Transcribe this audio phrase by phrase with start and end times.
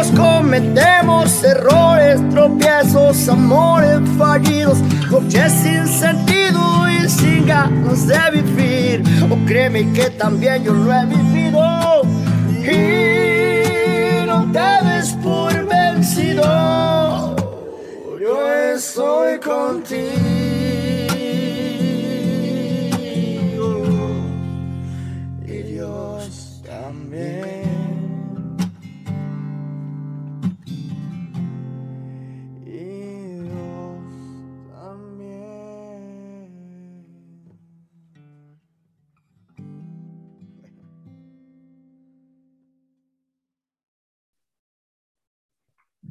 [0.00, 4.78] Todos cometemos errores, tropiezos, amores fallidos,
[5.10, 9.02] noches sin sentido y sin ganas de vivir.
[9.28, 12.02] O créeme que también yo lo he vivido.
[12.62, 17.36] Y no te des por vencido.
[18.18, 20.39] Yo estoy contigo.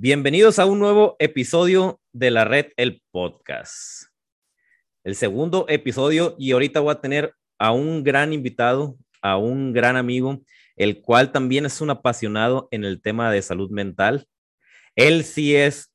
[0.02, 4.06] Bienvenidos a un nuevo episodio de la red El Podcast.
[5.04, 9.98] El segundo episodio y ahorita voy a tener a un gran invitado, a un gran
[9.98, 10.40] amigo,
[10.78, 14.26] el cual también es un apasionado en el tema de salud mental.
[14.96, 15.92] Él sí es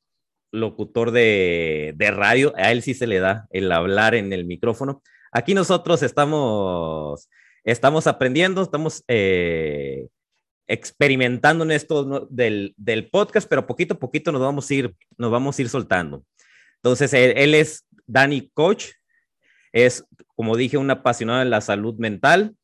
[0.52, 5.02] locutor de, radio, a él sí se le da el hablar en el micrófono.
[5.32, 7.30] Aquí nosotros estamos,
[7.64, 9.02] estamos aprendiendo, estamos...
[9.08, 10.08] Eh,
[10.66, 12.74] experimentando en esto del,
[13.10, 16.24] podcast, pero poquito a poquito nos vamos a ir, nos vamos a ir soltando.
[16.76, 18.88] Entonces, él, es Danny Coach,
[19.72, 20.04] es,
[20.36, 22.54] como dije, un apasionado de la salud mental,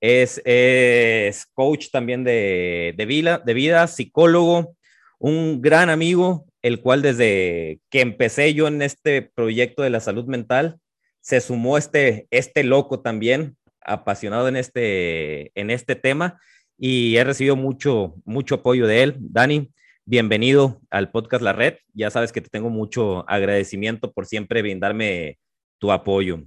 [0.00, 4.76] es, es coach también de, de, vida, de vida, psicólogo,
[5.18, 10.26] un gran amigo, el cual desde que empecé yo en este proyecto de la salud
[10.26, 10.78] mental,
[11.20, 16.40] se sumó este, este loco también, apasionado en este, en este tema
[16.82, 19.16] y he recibido mucho, mucho apoyo de él.
[19.20, 19.70] Dani,
[20.06, 21.74] bienvenido al podcast La Red.
[21.92, 25.38] Ya sabes que te tengo mucho agradecimiento por siempre brindarme
[25.78, 26.42] tu apoyo.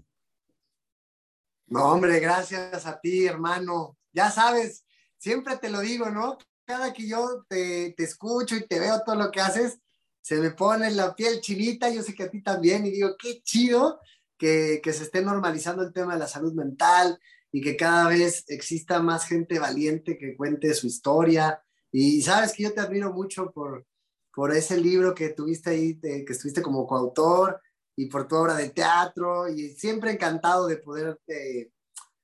[1.68, 3.96] No, hombre, gracias a ti, hermano.
[4.12, 4.88] Ya sabes,
[5.20, 6.40] siempre te lo digo, ¿no?
[6.66, 9.78] Cada que yo te, te escucho y te veo todo lo que haces,
[10.20, 13.40] se me pone la piel chinita, yo sé que a ti también, y digo, qué
[13.44, 14.00] chido
[14.36, 17.20] que, que se esté normalizando el tema de la salud mental,
[17.54, 21.64] y que cada vez exista más gente valiente que cuente su historia.
[21.92, 23.86] Y sabes que yo te admiro mucho por,
[24.34, 27.62] por ese libro que tuviste ahí, que estuviste como coautor
[27.96, 31.20] y por tu obra de teatro y siempre encantado de poder,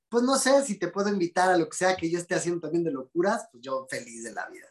[0.10, 2.62] pues no sé si te puedo invitar a lo que sea que yo esté haciendo
[2.62, 4.66] también de locuras, pues yo feliz de la vida.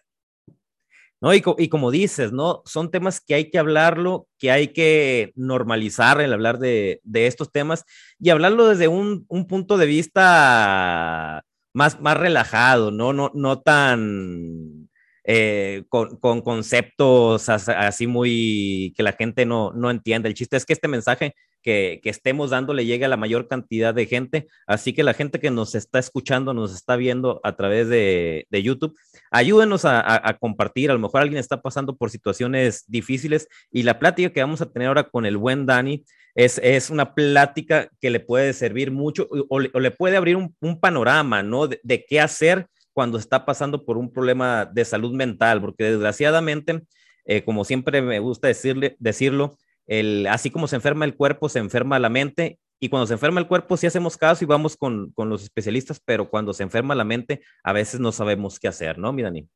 [1.20, 1.34] ¿No?
[1.34, 2.62] Y, y, como dices, ¿no?
[2.64, 7.50] Son temas que hay que hablarlo, que hay que normalizar el hablar de, de estos
[7.50, 7.84] temas
[8.20, 13.12] y hablarlo desde un, un, punto de vista más, más relajado, ¿no?
[13.12, 14.88] No, no tan
[15.24, 20.28] eh, con, con, conceptos así muy que la gente no, no entiende.
[20.28, 23.48] El chiste es que este mensaje que, que, estemos dando le llegue a la mayor
[23.48, 24.46] cantidad de gente.
[24.66, 28.62] Así que la gente que nos está escuchando, nos está viendo a través de, de
[28.62, 28.96] YouTube,
[29.30, 30.91] ayúdenos a, compartir.
[30.91, 34.70] A lo mejor alguien está pasando por situaciones difíciles y la plática que vamos a
[34.70, 36.04] tener ahora con el buen Dani
[36.34, 41.42] es, es una plática que le puede servir mucho o le, puede abrir un, panorama,
[41.42, 41.66] ¿no?
[41.66, 46.82] De, de, qué hacer cuando está pasando por un problema de salud mental, porque desgraciadamente,
[47.24, 49.56] eh, como siempre me gusta decirle, decirlo,
[49.88, 52.60] el, así como se enferma el cuerpo, se enferma la mente.
[52.81, 56.00] Y cuando se enferma el cuerpo, sí hacemos caso y vamos con, con los especialistas,
[56.04, 59.48] pero cuando se enferma la mente, a veces no sabemos qué hacer, ¿no, mi Dani?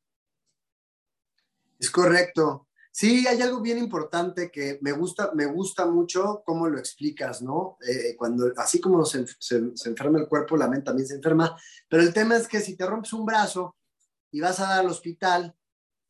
[1.79, 2.67] Es correcto.
[2.91, 7.77] Sí, hay algo bien importante que me gusta, me gusta mucho cómo lo explicas, ¿no?
[7.87, 11.57] Eh, cuando, así como se, se, se, enferma el cuerpo, la mente también se enferma,
[11.89, 13.75] pero el tema es que si te rompes un brazo
[14.31, 15.55] y vas a al hospital,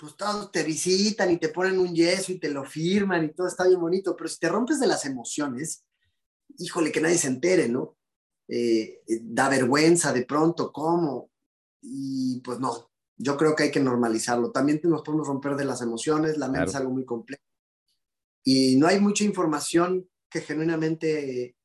[0.04, 3.48] pues todos te visitan y te ponen un yeso y te lo firman y todo
[3.48, 5.86] está bien bonito, pero si te rompes de las emociones,
[6.58, 7.96] híjole, que nadie se entere, ¿no?
[8.50, 11.32] Eh, da vergüenza de pronto, ¿cómo?
[11.82, 14.52] Y pues no, yo creo que hay que normalizarlo.
[14.52, 16.70] También nos podemos romper de las emociones, la mente claro.
[16.72, 17.44] es algo muy complejo.
[18.44, 21.56] Y no hay mucha información que genuinamente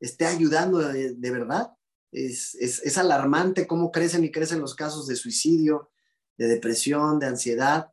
[0.00, 1.72] esté ayudando de, de verdad.
[2.12, 5.90] Es, es, es, alarmante cómo crecen y crecen los casos de suicidio,
[6.36, 7.92] de depresión, de ansiedad,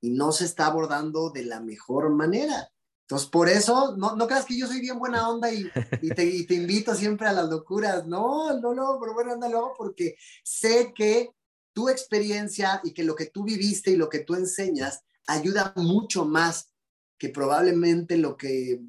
[0.00, 2.70] y no se está abordando de la mejor manera.
[3.04, 5.70] Entonces, por eso, no, no creas que yo soy bien buena onda y,
[6.00, 8.06] y, te, y te, invito siempre a las locuras.
[8.06, 11.30] No, no, no, pero bueno, anda luego porque sé que
[11.74, 16.24] tu experiencia y que lo que tú viviste y lo que tú enseñas ayuda mucho
[16.24, 16.70] más
[17.18, 18.80] que probablemente lo que,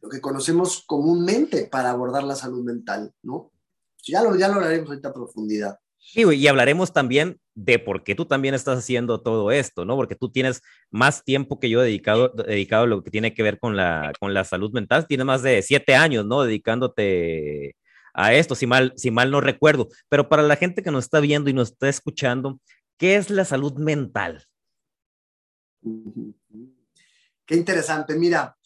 [0.00, 3.52] lo que conocemos comúnmente para abordar la salud mental, ¿no?
[4.06, 5.78] Ya lo, ya lo hablaremos ahorita a profundidad.
[6.08, 9.96] Sí, y hablaremos también de por qué tú también estás haciendo todo esto, ¿no?
[9.96, 13.58] Porque tú tienes más tiempo que yo dedicado, dedicado a lo que tiene que ver
[13.58, 15.08] con la, con la salud mental.
[15.08, 16.44] Tienes más de siete años, ¿no?
[16.44, 17.74] Dedicándote
[18.14, 19.88] a esto, si mal, si mal no recuerdo.
[20.08, 22.60] Pero para la gente que nos está viendo y nos está escuchando,
[22.98, 24.46] ¿qué es la salud mental?
[27.44, 28.14] Qué interesante.
[28.14, 28.56] Mira,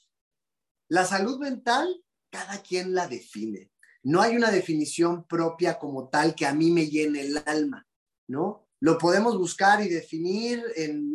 [0.88, 3.70] la salud mental, cada quien la define.
[4.02, 7.86] No hay una definición propia como tal que a mí me llene el alma,
[8.28, 8.66] ¿no?
[8.80, 10.62] Lo podemos buscar y definir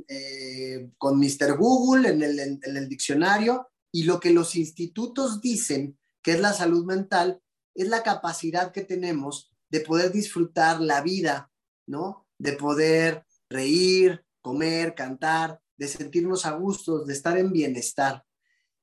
[0.08, 1.58] eh, con Mr.
[1.58, 6.54] Google, en el, en el diccionario, y lo que los institutos dicen que es la
[6.54, 7.42] salud mental
[7.76, 11.52] es la capacidad que tenemos de poder disfrutar la vida,
[11.88, 12.28] ¿no?
[12.38, 18.24] De poder reír, comer, cantar, de sentirnos a gustos, de estar en bienestar.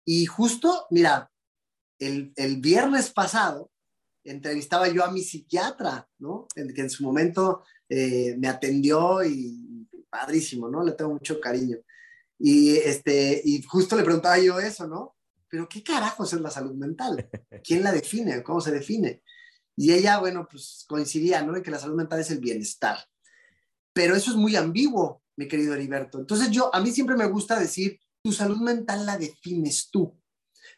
[0.04, 1.30] Y justo, mira,
[1.98, 3.70] el, viernes pasado
[4.24, 6.46] entrevistaba yo a mi psiquiatra, ¿no?
[6.54, 10.84] que en su momento eh, me atendió y padrísimo, ¿no?
[10.84, 11.78] Le tengo mucho cariño.
[12.38, 15.16] Y, este, y justo le preguntaba yo eso, ¿no?
[15.48, 17.28] Pero ¿qué carajos es la salud mental?
[17.64, 18.42] ¿Quién la define?
[18.42, 19.22] ¿Cómo se define?
[19.76, 21.56] Y ella, bueno, pues coincidía, ¿no?
[21.56, 22.98] En que la salud mental es el bienestar.
[23.92, 26.18] Pero eso es muy ambiguo, mi querido Heriberto.
[26.18, 30.18] Entonces yo, a mí siempre me gusta decir, tu salud mental la defines tú.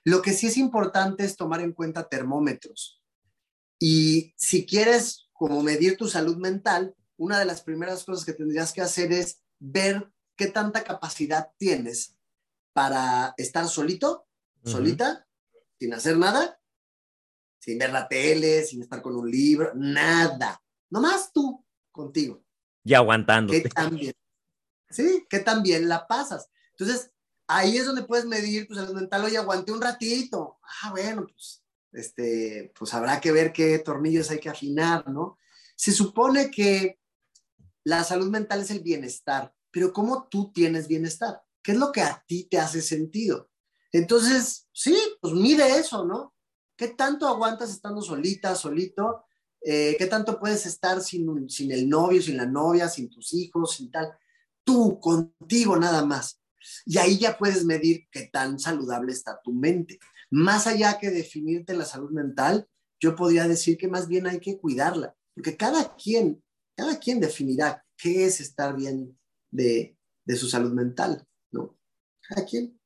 [0.05, 3.04] Lo que sí es importante es tomar en cuenta termómetros.
[3.79, 8.73] Y si quieres como medir tu salud mental, una de las primeras cosas que tendrías
[8.73, 12.17] que hacer es ver qué tanta capacidad tienes
[12.73, 14.26] para estar solito,
[14.65, 15.26] solita,
[15.79, 16.61] sin hacer nada,
[17.61, 20.62] sin ver la tele, sin estar con un libro, nada.
[20.91, 22.44] Nomás tú contigo.
[22.85, 23.53] Y aguantando.
[23.53, 24.15] ¿Qué tan bien?
[24.91, 26.49] Sí, ¿qué tan bien la pasas?
[26.71, 27.11] Entonces,
[27.47, 29.25] ahí es donde puedes medir tu salud mental.
[29.25, 30.59] Oye, aguanté un ratito.
[30.82, 31.63] Ah, bueno, pues,
[31.94, 35.38] este, pues habrá que ver qué tornillos hay que afinar, ¿no?
[35.76, 36.99] Se supone que
[37.85, 41.43] la salud mental es el bienestar, pero ¿cómo tú tienes bienestar?
[41.62, 43.50] ¿Qué es lo que a ti te hace sentido?
[43.93, 46.35] Entonces, sí, pues mide eso, ¿no?
[46.76, 49.25] ¿Qué tanto aguantas estando solita, solito?
[49.61, 53.76] Eh, ¿Qué tanto puedes estar sin, sin el novio, sin la novia, sin tus hijos,
[53.76, 54.12] sin tal?
[54.64, 56.40] Tú, contigo nada más.
[56.85, 59.99] Y ahí ya puedes medir qué tan saludable está tu mente.
[60.35, 64.59] Más allá que definirte la salud mental, yo podría decir que más bien hay que
[64.59, 66.43] cuidarla, porque cada quien,
[66.77, 69.17] cada quien definirá qué es estar bien
[69.53, 71.79] de, de su salud mental, ¿no?
[72.29, 72.77] Cada quien.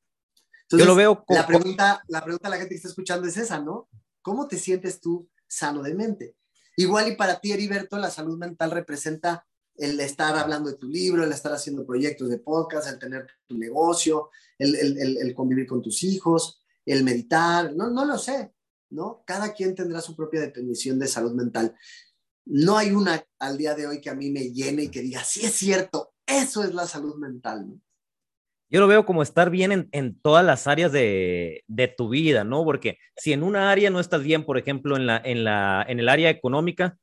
[0.69, 1.39] yo lo veo como...
[1.39, 3.89] la pregunta, la pregunta a la gente que está escuchando es esa, ¿no?
[4.21, 6.35] ¿Cómo te sientes tú sano de mente?
[6.77, 11.23] Igual y para ti, Heriberto, la salud mental representa el estar hablando de tu libro,
[11.23, 14.29] el estar haciendo proyectos de podcast, el tener tu negocio,
[14.59, 16.58] el, el, el, convivir con tus hijos,
[16.91, 18.51] el meditar, no, no lo sé,
[18.89, 19.23] ¿no?
[19.25, 21.75] Cada quien tendrá su propia definición de salud mental.
[22.45, 25.23] No hay una al día de hoy que a mí me llene y que diga,
[25.23, 27.81] sí es cierto, eso es la salud mental, ¿no?
[28.71, 32.43] Yo lo veo como estar bien en, en todas las áreas de, de, tu vida,
[32.43, 32.63] ¿no?
[32.63, 35.99] Porque si en una área no estás bien, por ejemplo, en, la, en, la, en
[35.99, 36.95] el área económica,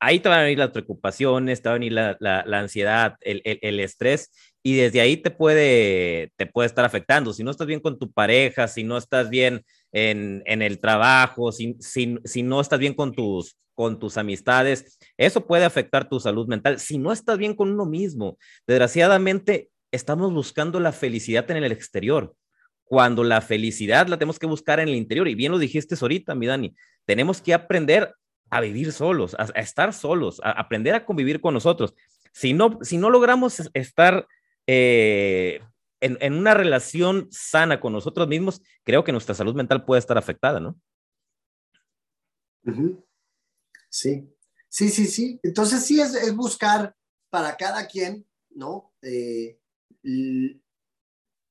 [0.00, 3.42] ahí te van a venir las preocupaciones, te va a venir la, la, ansiedad, el,
[3.44, 4.30] el, estrés,
[4.62, 7.32] y desde ahí te puede, te puede estar afectando.
[7.32, 11.50] Si no estás bien con tu pareja, si no estás bien en, en el trabajo,
[11.50, 16.20] si, si, si, no estás bien con tus, con tus amistades, eso puede afectar tu
[16.20, 16.78] salud mental.
[16.78, 18.36] Si no estás bien con uno mismo,
[18.66, 22.34] desgraciadamente estamos buscando la felicidad en el exterior,
[22.84, 25.26] cuando la felicidad la tenemos que buscar en el interior.
[25.26, 26.74] Y bien lo dijiste ahorita, mi Dani,
[27.06, 28.14] tenemos que aprender
[28.50, 31.94] a vivir solos, a, a estar solos, a aprender a convivir con nosotros.
[32.32, 34.26] Si no, si no logramos estar
[34.72, 35.60] eh,
[36.00, 40.16] en, en, una relación sana con nosotros mismos, creo que nuestra salud mental puede estar
[40.16, 40.80] afectada, ¿no?
[42.64, 43.04] Uh -huh.
[43.88, 44.32] Sí,
[44.68, 45.40] sí, sí, sí.
[45.42, 46.94] Entonces sí es, es buscar
[47.30, 48.94] para cada quien, ¿no?
[49.02, 49.58] Eh,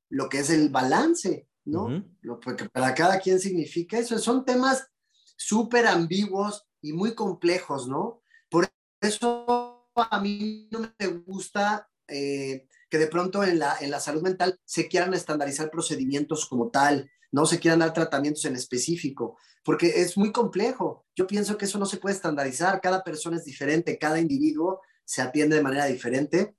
[0.10, 1.84] lo que es el balance, ¿no?
[1.84, 2.18] Uh -huh.
[2.22, 4.18] Lo que para cada quien significa eso.
[4.18, 4.90] Son temas
[5.36, 8.24] súper ambiguos y muy complejos, ¿no?
[8.50, 8.70] Por
[9.02, 14.22] eso a mí no me gusta eh, que de pronto en la, en la salud
[14.22, 20.02] mental se quieran estandarizar procedimientos como tal, no se quieran dar tratamientos en específico, porque
[20.02, 21.06] es muy complejo.
[21.16, 25.22] Yo pienso que eso no se puede estandarizar, cada persona es diferente, cada individuo se
[25.22, 26.56] atiende de manera diferente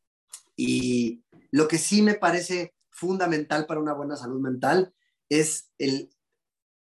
[0.56, 4.94] y lo que sí me parece fundamental para una buena salud mental
[5.28, 6.10] es el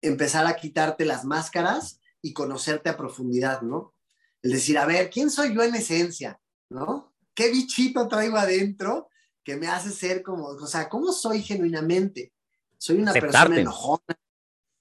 [0.02, 3.94] empezar a quitarte las máscaras y conocerte a profundidad, ¿no?
[4.42, 6.40] El decir, a ver, ¿quién soy yo en esencia?
[6.68, 7.14] ¿No?
[7.34, 9.08] ¿Qué bichito traigo adentro
[9.44, 12.32] que me hace ser como, o sea, ¿cómo soy genuinamente?
[12.78, 13.38] Soy una Aceptarte.
[13.38, 14.18] persona enojona,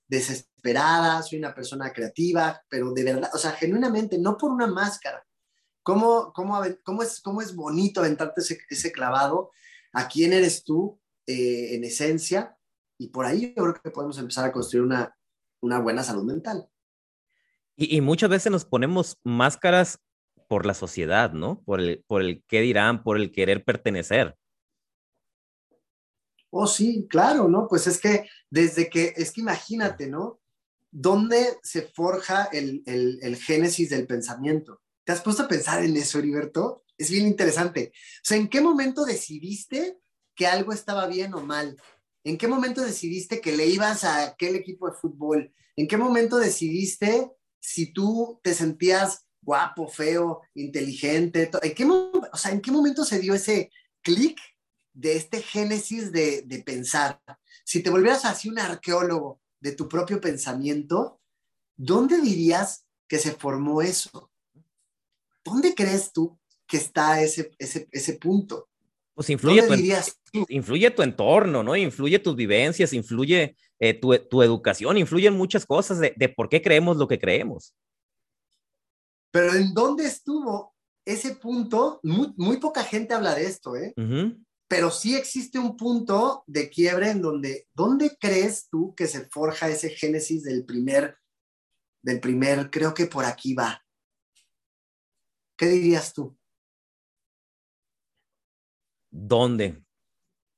[0.08, 5.26] desesperada, soy una persona creativa, pero de verdad, o sea, genuinamente, no por una máscara.
[5.84, 9.52] ¿Cómo, cómo, cómo, es, cómo es bonito aventarte ese, ese clavado
[9.94, 12.58] a quién eres tú eh, en esencia?
[12.98, 15.16] Y por ahí yo creo que podemos empezar a construir una,
[15.62, 16.68] una buena salud mental.
[17.76, 20.00] Y, y, muchas veces nos ponemos máscaras
[20.48, 21.64] por la sociedad, ¿no?
[21.64, 24.38] Por el, por el qué dirán, por el querer pertenecer.
[26.52, 27.68] Oh, sí, claro, ¿no?
[27.68, 30.42] Pues es que desde que, es que imagínate, ¿no?
[30.92, 34.82] ¿Dónde se forja el, el, génesis del pensamiento?
[35.06, 36.84] ¿Te has puesto a pensar en eso, Heriberto?
[36.98, 37.94] Es bien interesante.
[37.96, 39.98] O sea, ¿en qué momento decidiste
[40.36, 41.78] que algo estaba bien o mal?
[42.26, 45.54] ¿En qué momento decidiste que le ibas a aquel equipo de fútbol?
[45.78, 47.32] ¿En qué momento decidiste
[47.62, 51.50] si tú te sentías guapo, feo, inteligente?
[51.62, 54.38] ¿En qué, o sea, ¿en qué momento se dio ese clic
[54.94, 57.22] de este génesis de, de, pensar?
[57.64, 61.20] Si te volvieras así un arqueólogo de tu propio pensamiento,
[61.76, 64.32] ¿dónde dirías que se formó eso?
[65.44, 68.70] ¿Dónde crees tú que está ese, ese, ese punto?
[69.14, 71.76] Pues influye tu, influye tu entorno, ¿no?
[71.76, 76.62] Influye tus vivencias, influye eh, tu, tu, educación, influyen muchas cosas de, de, por qué
[76.62, 77.74] creemos lo que creemos.
[79.32, 82.00] Pero ¿en dónde estuvo ese punto?
[82.04, 83.94] Muy, muy poca gente habla de esto, ¿eh?
[84.72, 89.68] Pero sí existe un punto de quiebre en donde, ¿dónde crees tú que se forja
[89.68, 91.18] ese génesis del primer,
[92.02, 93.84] del primer, creo que por aquí va?
[95.58, 96.38] ¿Qué dirías tú?
[99.10, 99.84] ¿Dónde?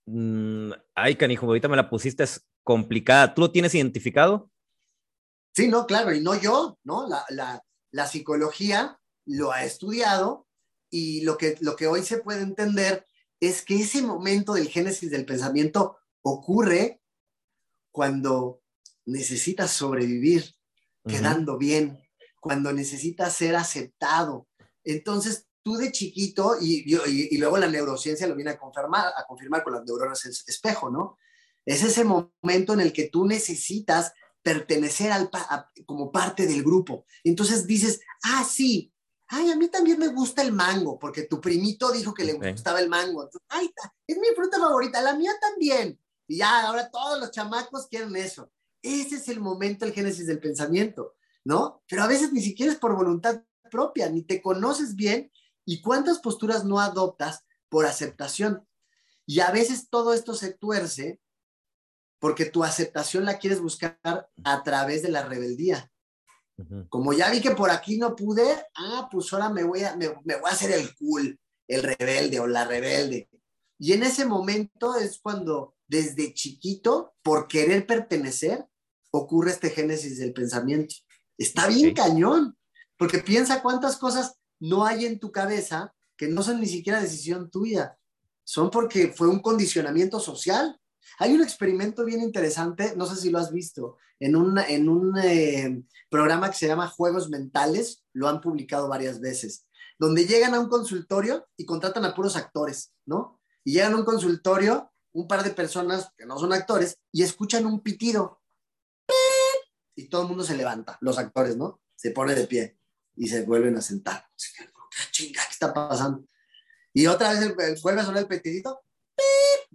[0.05, 3.33] Mm, ay, canijo, ahorita me la pusiste es complicada.
[3.33, 4.51] ¿Tú lo tienes identificado?
[5.55, 7.07] Sí, no, claro, y no yo, ¿no?
[7.07, 10.45] La, la, la psicología lo ha estudiado
[10.91, 13.07] y lo que, lo que hoy se puede entender
[13.47, 17.01] es que ese momento del génesis del pensamiento ocurre
[17.91, 18.61] cuando
[19.05, 20.55] necesitas sobrevivir
[21.05, 22.01] quedando bien,
[22.39, 24.47] cuando necesitas ser aceptado.
[24.83, 29.63] Entonces, tú de chiquito, y, y, luego la neurociencia lo viene a confirmar, a confirmar
[29.63, 31.17] con las neuronas espejo, ¿no?
[31.65, 35.29] Es ese momento en el que tú necesitas pertenecer al,
[35.85, 37.05] como parte del grupo.
[37.23, 38.92] Entonces dices, ah, sí,
[39.27, 42.79] ay, a mí también me gusta el mango, porque tu primito dijo que le gustaba
[42.79, 43.29] el mango.
[43.49, 43.69] ay,
[44.07, 45.99] es mi fruta favorita, la mía también.
[46.27, 48.51] Y ya, ahora todos los chamacos quieren eso.
[48.81, 51.83] Ese es el momento, el génesis del pensamiento, ¿no?
[51.87, 55.31] Pero a veces ni siquiera es por voluntad propia, ni te conoces bien
[55.65, 58.67] y cuántas posturas no adoptas por aceptación.
[59.25, 61.21] Y a veces todo esto se tuerce
[62.19, 63.99] porque tu aceptación la quieres buscar
[64.43, 65.92] a través de la rebeldía.
[66.89, 68.45] Como ya vi que por aquí no pude,
[68.75, 72.47] ah, pues ahora me voy a, me, voy a hacer el cool, el rebelde o
[72.47, 73.27] la rebelde.
[73.79, 78.65] Y en ese momento es cuando desde chiquito, por querer pertenecer,
[79.11, 80.95] ocurre este génesis del pensamiento.
[81.37, 82.55] Está bien cañón,
[82.97, 87.49] porque piensa cuántas cosas no hay en tu cabeza que no son ni siquiera decisión
[87.49, 87.97] tuya,
[88.43, 90.79] son porque fue un condicionamiento social.
[91.19, 94.35] Hay un experimento bien interesante, no sé si lo has visto, en,
[94.67, 99.67] en un eh, programa que se llama Juegos Mentales, lo han publicado varias veces,
[99.99, 103.39] donde llegan a un consultorio y contratan a puros actores, ¿no?
[103.63, 107.65] Y llegan a un consultorio un par de personas que no son actores y escuchan
[107.65, 108.41] un pitido.
[109.95, 111.81] Y todo el mundo se levanta, los actores, ¿no?
[111.95, 112.79] Se pone de pie
[113.15, 114.27] y se vuelven a sentar.
[115.11, 116.25] Chinga, ¿qué está pasando?
[116.93, 118.81] Y otra vez vuelve a sonar el petidito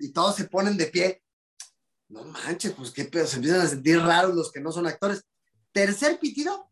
[0.00, 1.22] y todos se ponen de pie
[2.08, 5.24] no manches, pues qué pedo, se empiezan a sentir raros los que no son actores.
[5.72, 6.70] Tercer pitido,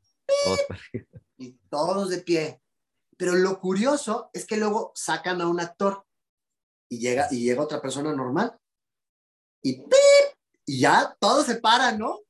[1.37, 2.62] y todos de pie.
[3.18, 6.04] Pero lo curioso es que luego sacan a un actor
[6.88, 8.59] y llega, y llega otra persona normal.
[9.62, 9.85] Y,
[10.64, 12.21] y ya todos se paran, ¿no?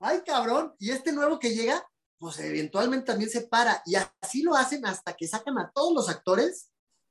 [0.00, 0.74] Ay, cabrón.
[0.78, 3.82] Y este nuevo que llega, pues eventualmente también se para.
[3.86, 6.70] Y así lo hacen hasta que sacan a todos los actores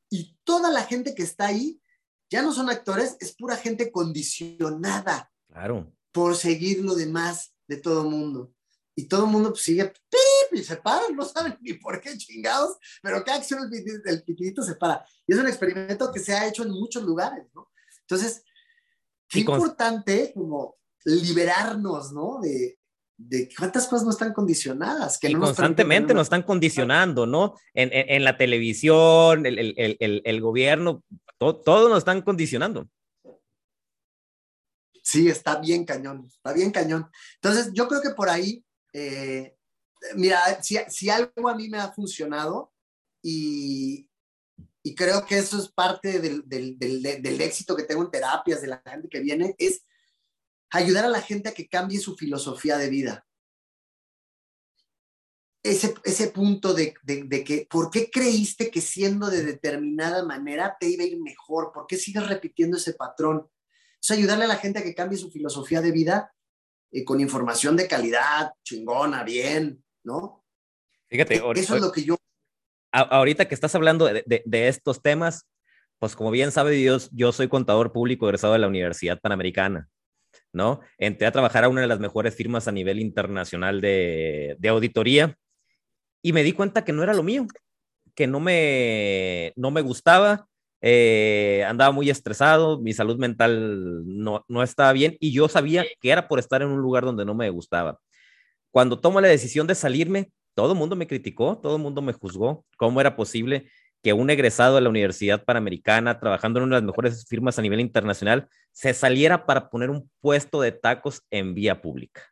[0.10, 1.82] y toda la gente que está ahí
[2.30, 5.32] ya no son actores, es pura gente condicionada.
[5.48, 5.92] Claro.
[6.12, 8.52] Por seguir lo demás de todo mundo.
[8.96, 10.60] Y todo el mundo pues, sigue ¡pip!
[10.60, 13.70] y se paran, no saben ni por qué chingados, pero cada acción
[14.06, 15.06] el pitidito se para.
[15.28, 17.70] Y es un experimento que se ha hecho en muchos lugares, ¿no?
[18.02, 18.44] Entonces,
[19.28, 22.40] qué importante como liberarnos, ¿no?
[22.42, 22.80] De,
[23.18, 25.18] de cuántas cosas no están condicionadas.
[25.18, 27.56] Que y constantemente nos, están condicionando, ¿no?
[27.74, 31.04] En, en, la televisión, el, el, el, el gobierno,
[31.38, 32.90] todo, todo, nos están condicionando.
[35.04, 37.10] Sí, está bien cañón, está bien cañón.
[37.36, 39.56] Entonces, yo creo que por ahí, eh,
[40.16, 42.74] mira, si, algo a mí me ha funcionado
[43.22, 44.10] y,
[44.82, 48.68] y creo que eso es parte del, del, del, éxito que tengo en terapias, de
[48.68, 49.84] la gente que viene, es
[50.72, 53.28] ayudar a la gente a que cambie su filosofía de vida.
[55.66, 60.78] Ese, ese punto de, de, de, que, ¿por qué creíste que siendo de determinada manera
[60.80, 61.72] te iba a ir mejor?
[61.74, 63.50] ¿Por qué sigues repitiendo ese patrón?
[64.14, 66.32] ayudarle a la gente a que cambie su filosofía de vida
[66.92, 70.46] eh, con información de calidad, chingona, bien, ¿no?
[71.08, 72.16] Fíjate, e, eso es lo que yo...
[72.92, 75.48] Ahorita que estás hablando de, de, estos temas,
[75.98, 79.90] pues como bien sabe Dios, yo soy contador público egresado de la Universidad Panamericana,
[80.54, 80.80] ¿no?
[81.00, 85.36] Entré a trabajar a una de las mejores firmas a nivel internacional de, de auditoría
[86.26, 87.46] y me di cuenta que no era lo mío,
[88.16, 90.48] que no me, no me gustaba,
[90.82, 96.10] eh, andaba muy estresado, mi salud mental no, no estaba bien y yo sabía que
[96.10, 98.00] era por estar en un lugar donde no me gustaba.
[98.72, 102.14] Cuando tomo la decisión de salirme, todo el mundo me criticó, todo el mundo me
[102.14, 103.70] juzgó, cómo era posible
[104.02, 107.62] que un egresado de la Universidad Panamericana, trabajando en una de las mejores firmas a
[107.62, 112.24] nivel internacional, se saliera para poner un puesto de tacos en vía pública.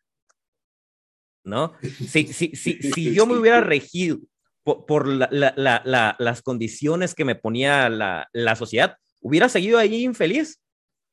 [1.43, 1.73] ¿No?
[1.81, 4.19] Si, si, si, si yo me hubiera regido
[4.63, 10.61] por, las condiciones que me ponía la, sociedad, hubiera seguido ahí infeliz,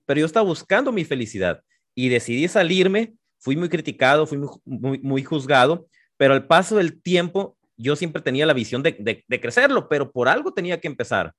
[0.06, 1.62] pero yo estaba buscando mi felicidad
[1.94, 7.56] y decidí salirme, fui muy criticado, fui muy, muy juzgado, pero al paso del tiempo
[7.76, 11.32] yo siempre tenía la visión de, crecerlo, pero por algo tenía que empezar.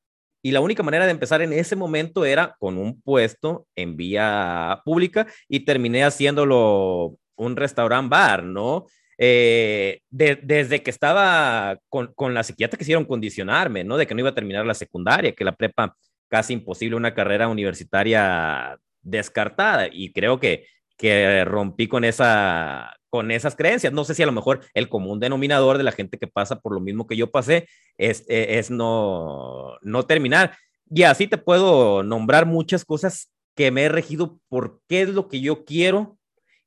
[0.43, 4.81] Y la única manera de empezar en ese momento era con un puesto en vía
[4.83, 8.85] pública y terminé haciéndolo un restaurant bar, ¿no?
[9.17, 13.97] Eh, desde que estaba con, con la psiquiatra quisieron condicionarme, ¿no?
[13.97, 15.95] De que no iba a terminar la secundaria, que la prepa
[16.27, 19.89] casi imposible, una carrera universitaria descartada.
[19.91, 20.65] Y creo que,
[20.97, 23.91] que rompí con esa, con esas creencias.
[23.91, 26.73] No sé si a lo mejor el común denominador de la gente que pasa por
[26.73, 27.67] lo mismo que yo pasé
[27.97, 30.57] es, e, es no, no terminar.
[30.89, 35.27] Y así te puedo nombrar muchas cosas que me he regido por qué es lo
[35.27, 36.17] que yo quiero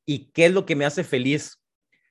[0.06, 1.60] y qué es lo que me hace feliz.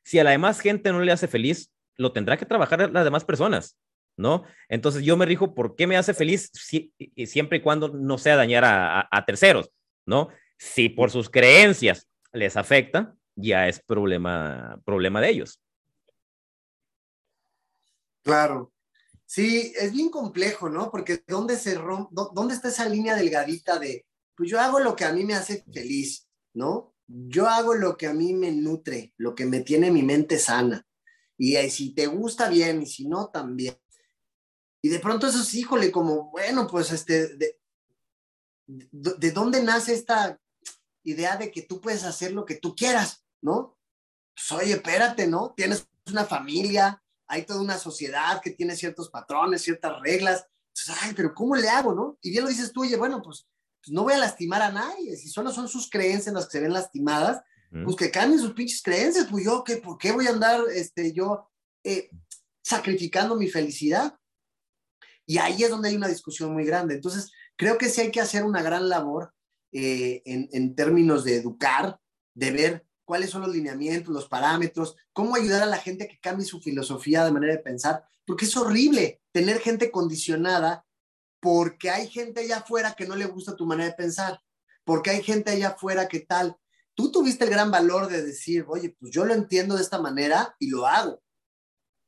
[0.04, 3.24] Si a la demás gente no le hace feliz, lo tendrá que trabajar las demás
[3.24, 3.78] personas,
[4.18, 4.44] ¿no?
[4.70, 8.66] Entonces yo me rijo por qué me hace feliz siempre y cuando no sea dañar
[8.66, 9.72] a, a terceros,
[10.06, 10.30] ¿no?
[10.58, 15.60] Si por sus creencias les afecta, ya es problema, problema de ellos.
[18.24, 18.72] Claro.
[19.26, 20.92] Sí, es bien complejo, ¿no?
[20.92, 21.76] Porque ¿dónde, se
[22.12, 25.64] ¿dónde está esa línea delgadita de, pues yo hago lo que a mí me hace
[25.74, 26.93] feliz, ¿no?
[27.16, 30.86] Yo hago lo que a mí me nutre, lo que me tiene mi mente sana.
[31.38, 33.78] Y si te gusta bien y si no, también.
[34.82, 37.58] Y de pronto eso es, híjole, como, bueno, pues este, de,
[38.68, 40.40] de dónde nace esta
[41.04, 43.24] idea de que tú puedes hacer lo que tú quieras?
[43.44, 43.78] ¿no?
[44.34, 45.54] Pues, oye, espérate, ¿no?
[45.56, 50.48] Tienes una familia, hay toda una sociedad que tiene ciertos patrones, ciertas reglas.
[50.70, 52.18] Entonces, ay, pero ¿cómo le hago, no?
[52.22, 53.46] Y bien lo dices tú, oye, bueno, pues,
[53.84, 55.16] pues, no voy a lastimar a nadie.
[55.18, 57.42] Si solo son sus creencias las que se ven lastimadas,
[57.84, 59.28] pues que cambien sus pinches creencias.
[59.30, 61.50] Pues yo, ¿qué, ¿por qué voy a andar, este, yo,
[61.84, 62.10] eh,
[62.64, 64.16] sacrificando mi felicidad?
[65.26, 66.96] Y ahí es donde hay una discusión muy grande.
[66.96, 69.34] Entonces, creo que sí hay que hacer una gran labor
[69.72, 72.00] eh, en, en términos de educar,
[72.36, 76.20] de ver cuáles son los lineamientos, los parámetros, cómo ayudar a la gente a que
[76.20, 80.86] cambie su filosofía de manera de pensar, porque es horrible tener gente condicionada
[81.44, 84.40] porque hay gente allá afuera que no le gusta tu manera de pensar,
[84.86, 86.56] porque hay gente allá afuera que tal.
[86.96, 90.56] Tú tuviste el gran valor de decir, oye, pues yo lo entiendo de esta manera
[90.58, 91.22] y lo hago.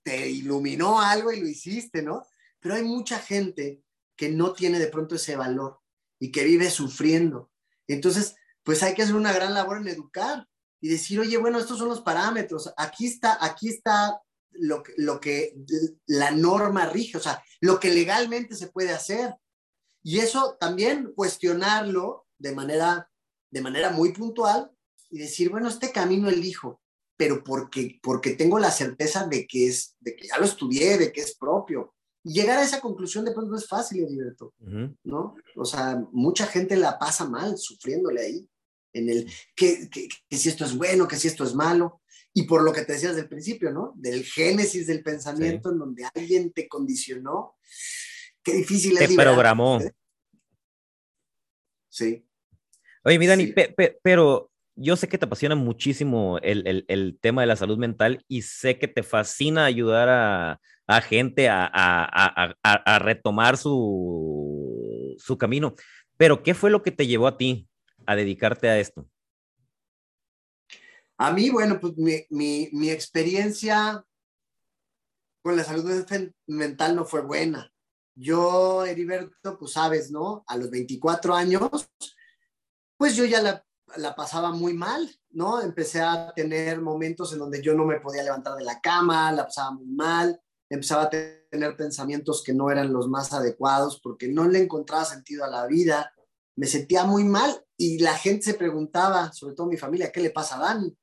[0.03, 2.25] Te iluminó algo y lo hiciste, ¿no?
[2.61, 3.83] Pero hay mucha gente
[4.15, 5.81] que no tiene de pronto ese valor
[6.17, 7.51] y que vive sufriendo.
[7.87, 10.47] Entonces, pues hay que hacer una gran labor en educar,
[10.79, 14.21] y decir, oye, bueno, estos son los parámetros, aquí está, aquí está
[14.59, 15.55] lo, lo que
[16.07, 19.33] la norma rige, o sea, lo que legalmente se puede hacer.
[20.03, 23.09] Y eso también cuestionarlo de manera,
[23.51, 24.71] de manera muy puntual
[25.09, 26.81] y decir, bueno, este camino elijo,
[27.17, 31.11] pero porque, porque tengo la certeza de que, es, de que ya lo estudié, de
[31.11, 31.93] que es propio.
[32.23, 34.53] Y llegar a esa conclusión de pronto no es fácil, Heriberto,
[35.03, 35.35] ¿no?
[35.55, 38.49] O sea, mucha gente la pasa mal sufriéndole ahí
[38.95, 39.89] en el que,
[40.31, 42.01] si esto es bueno, que si esto es malo.
[42.35, 43.93] Y por lo que te decías del principio, ¿no?
[43.95, 47.55] Del génesis del pensamiento en donde alguien te condicionó.
[48.43, 49.09] Qué difícil es.
[49.09, 49.79] Te programó.
[49.79, 49.91] ¿eh?
[51.89, 52.27] Sí.
[53.03, 53.53] Oye, mi Dani,
[54.03, 58.77] pero yo sé que te apasiona muchísimo el, tema de la salud mental y sé
[58.77, 65.73] que te fascina ayudar a, a gente a, a, a, retomar su, su camino.
[66.17, 67.67] Pero, ¿qué fue lo que te llevó a ti?
[68.05, 69.07] a dedicarte a esto?
[71.17, 74.03] A mí, bueno, pues mi, experiencia
[75.41, 76.05] con la salud
[76.47, 77.71] mental no fue buena.
[78.15, 80.43] Yo, Heriberto, pues sabes, ¿no?
[80.47, 81.69] A los 24 años,
[82.97, 83.65] pues yo ya la,
[83.97, 85.61] la, pasaba muy mal, ¿no?
[85.61, 89.45] Empecé a tener momentos en donde yo no me podía levantar de la cama, la
[89.45, 94.47] pasaba muy mal, empezaba a tener pensamientos que no eran los más adecuados porque no
[94.47, 96.13] le encontraba sentido a la vida,
[96.55, 100.29] me sentía muy mal y la gente se preguntaba, sobre todo mi familia, ¿qué le
[100.29, 100.97] pasa a Dani?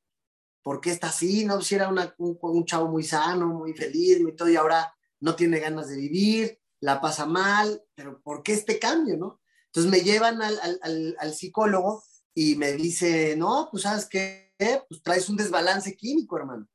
[0.62, 1.44] ¿Por qué está así?
[1.44, 5.58] No, si era un, chavo muy sano, muy feliz, muy todo, y ahora no tiene
[5.60, 6.58] ganas de vivir.
[6.80, 9.40] la pasa mal, pero ¿por qué este cambio, no?
[9.66, 12.02] Entonces me llevan al, al, al psicólogo
[12.34, 14.54] y me dice, no, pues sabes qué,
[14.88, 16.68] pues traes un desbalance químico, hermano.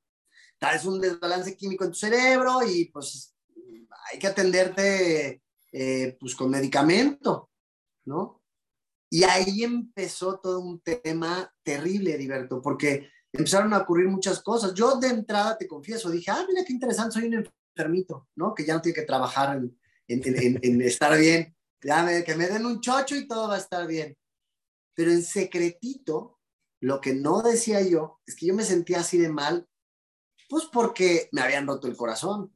[0.60, 3.36] Traes un desbalance químico en tu cerebro y pues
[4.12, 7.52] hay que atenderte eh, pues con medicamento,
[8.06, 8.42] ¿no?
[9.10, 14.74] Y ahí empezó todo un tema terrible, Heriberto, porque empezaron a ocurrir muchas cosas.
[14.74, 17.46] Yo de entrada, te confieso, dije, ah, mira qué interesante, soy un
[17.76, 18.54] enfermito, ¿no?
[18.54, 21.56] Que ya no tiene que trabajar en, en, en, estar bien.
[21.82, 24.18] Ya que me den un chocho y todo va a estar bien.
[24.96, 26.40] Pero en secretito,
[26.82, 29.68] lo que no decía yo es que yo me sentía así de mal,
[30.50, 32.54] pues porque me habían roto el corazón,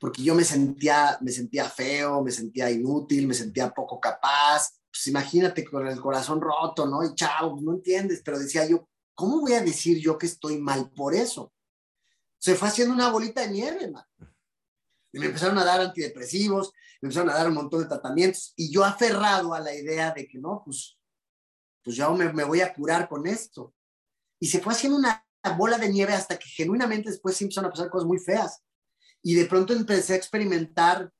[0.00, 4.74] porque yo me sentía, me sentía feo, me sentía inútil, me sentía poco capaz.
[4.90, 7.04] Pues imagínate con el corazón roto, ¿no?
[7.04, 8.88] Y chao, no entiendes, pero decía yo,
[9.18, 11.52] ¿cómo voy a decir yo que estoy mal por eso?
[12.38, 14.04] Se fue haciendo una bolita de nieve, man.
[15.12, 18.70] Y me empezaron a dar antidepresivos, me empezaron a dar un montón de tratamientos, y
[18.70, 20.96] yo aferrado a la idea de que no, pues
[21.82, 23.74] pues ya me, me voy a curar con esto.
[24.38, 25.26] Y se fue haciendo una
[25.56, 28.62] bola de nieve hasta que genuinamente después sí empezaron a pasar cosas muy feas.
[29.20, 31.10] Y de pronto empecé a experimentar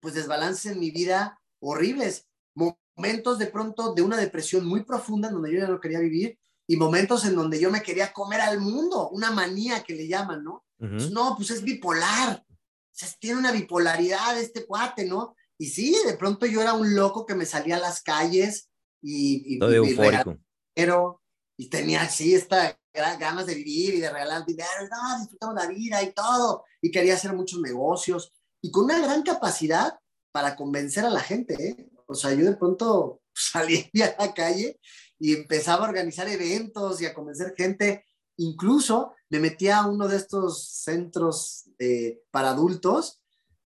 [0.00, 5.52] pues desbalances en mi vida horribles, momentos de pronto de una depresión muy profunda donde
[5.52, 9.10] yo ya no quería vivir y momentos en donde yo me quería comer al mundo,
[9.10, 10.64] una manía que le llaman, ¿no?
[10.78, 15.34] pues no, pues es bipolar, o sea, tiene una bipolaridad este cuate, ¿no?
[15.56, 18.68] Y sí, de pronto yo era un loco que me salía a las calles
[19.00, 20.36] y, y, Todo eufórico.
[20.74, 21.22] Pero,
[21.56, 22.78] y tenía así esta
[23.18, 27.14] ganas de vivir y de regalar dinero, no, disfrutamos la vida y todo, y quería
[27.14, 29.98] hacer muchos negocios, y con una gran capacidad
[30.32, 31.90] para convencer a la gente, ¿eh?
[32.06, 34.78] O sea, yo de pronto salía a la calle
[35.24, 38.04] y empezaba a organizar eventos y a convencer gente,
[38.36, 43.22] incluso me metía a uno de estos centros eh, para adultos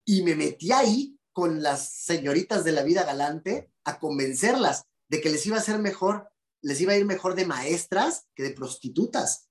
[0.05, 5.29] y me metía ahí con las señoritas de la vida galante a convencerlas de que
[5.29, 6.29] les iba a ser mejor,
[6.61, 9.49] les iba a ir mejor de maestras que de prostitutas.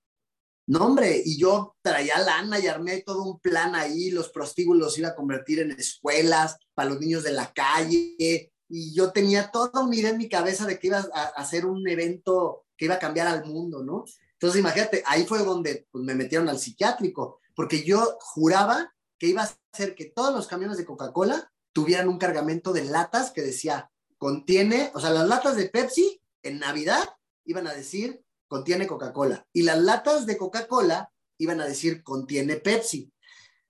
[0.67, 4.99] No, hombre, y yo traía lana y armé todo un plan ahí, los prostíbulos los
[4.99, 9.83] iba a convertir en escuelas para los niños de la calle, y yo tenía toda
[9.83, 13.01] una idea en mi cabeza de que iba a hacer un evento que iba a
[13.01, 14.05] cambiar al mundo, ¿no?
[14.35, 19.43] Entonces, imagínate, ahí fue donde pues, me metieron al psiquiátrico, porque yo juraba que iba
[19.43, 23.91] a hacer que todos los camiones de Coca-Cola tuvieran un cargamento de latas que decía
[24.17, 27.05] contiene, o sea, las latas de Pepsi en Navidad
[27.45, 33.13] iban a decir contiene Coca-Cola y las latas de Coca-Cola iban a decir contiene Pepsi.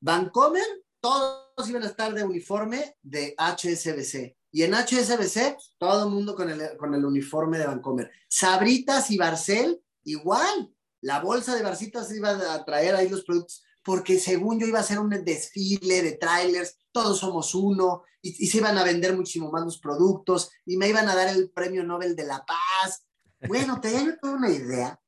[0.01, 0.67] Vancomer,
[1.01, 4.39] todos iban a estar de uniforme de HSBC.
[4.53, 8.11] Y en HSBC, todo el mundo con el, con el uniforme de Vancomer.
[8.29, 10.73] Sabritas y Barcel, igual.
[11.03, 14.85] La bolsa de Barcitas iba a traer ahí los productos, porque según yo iba a
[14.85, 19.65] ser un desfile de trailers, todos somos uno, y, se iban a vender muchísimo más
[19.65, 23.05] los productos, y me iban a dar el premio Nobel de la Paz.
[23.49, 25.01] Bueno, tenía yo toda una idea.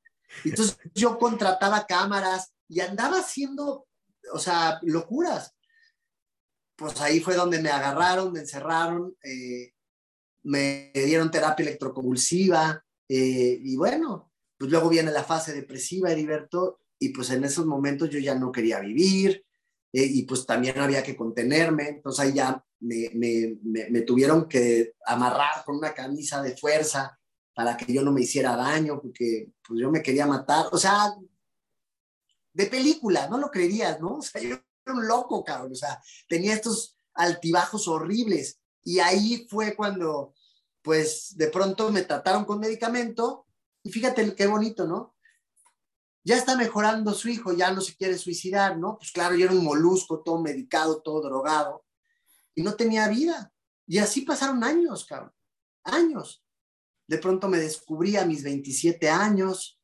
[0.45, 3.87] Entonces yo contrataba cámaras y andaba haciendo,
[4.33, 5.55] o sea, locuras.
[6.83, 9.73] Pues ahí fue donde me agarraron, me encerraron, eh,
[10.43, 17.11] me dieron terapia electroconvulsiva, eh, y bueno, pues luego viene la fase depresiva, Heriberto, y
[17.11, 19.45] pues en esos momentos yo ya no quería vivir,
[19.93, 24.95] eh, y pues también había que contenerme, entonces ahí ya me, me, me, tuvieron que
[25.07, 27.17] amarrar con una camisa de fuerza
[27.55, 31.15] para que yo no me hiciera daño, porque pues yo me quería matar, o sea,
[32.53, 34.17] de película, no lo creerías, ¿no?
[34.17, 39.77] O sea, yo un loco, cabrón, o sea, tenía estos altibajos horribles, y ahí fue
[39.77, 40.35] cuando,
[40.83, 43.47] pues, de pronto me trataron con medicamento,
[43.83, 45.15] y fíjate qué bonito, ¿no?
[46.25, 48.97] ya está mejorando su hijo, ya no se quiere suicidar, ¿no?
[48.97, 51.85] Pues claro, yo era un molusco, todo medicado, todo drogado,
[52.55, 53.53] y no tenía vida.
[53.87, 55.33] Y así pasaron años, cabrón,
[55.85, 56.45] años.
[57.09, 59.81] De pronto me descubrí a mis 27 años,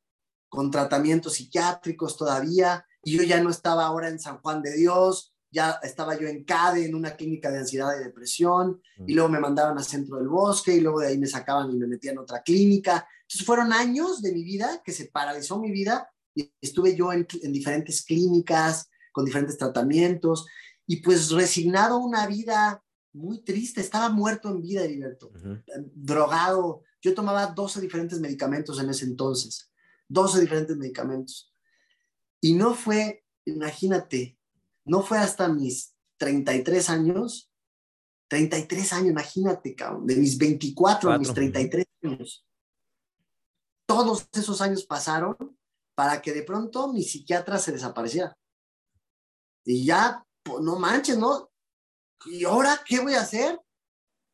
[0.48, 5.34] con tratamientos psiquiátricos todavía, y yo ya no estaba ahora en San Juan de Dios,
[5.50, 9.40] ya estaba yo en CADE, en una clínica de ansiedad y depresión, y luego me
[9.40, 12.18] mandaron al centro del bosque, y luego de ahí me sacaban y me metían en
[12.18, 13.08] otra clínica.
[13.22, 16.10] Entonces fueron años de mi vida que se paralizó mi vida
[16.60, 20.46] estuve yo en, diferentes clínicas, con diferentes tratamientos,
[20.86, 25.32] y pues resignado a una vida muy triste, estaba muerto en vida, Heriberto,
[25.94, 26.82] drogado.
[27.00, 29.70] Yo tomaba 12 diferentes medicamentos en ese entonces,
[30.08, 31.52] 12 diferentes medicamentos.
[32.40, 34.38] Y no fue, imagínate,
[34.84, 37.50] no fue hasta mis 33 años,
[38.28, 42.46] 33 años, imagínate, cabrón, de mis 24 a mis 33 años.
[43.86, 45.36] Todos esos años pasaron
[45.94, 48.36] para que de pronto mi psiquiatra se desapareciera.
[49.64, 50.24] Y ya,
[50.60, 51.50] no manches, ¿no?
[52.26, 53.60] ¿y ahora qué voy a hacer?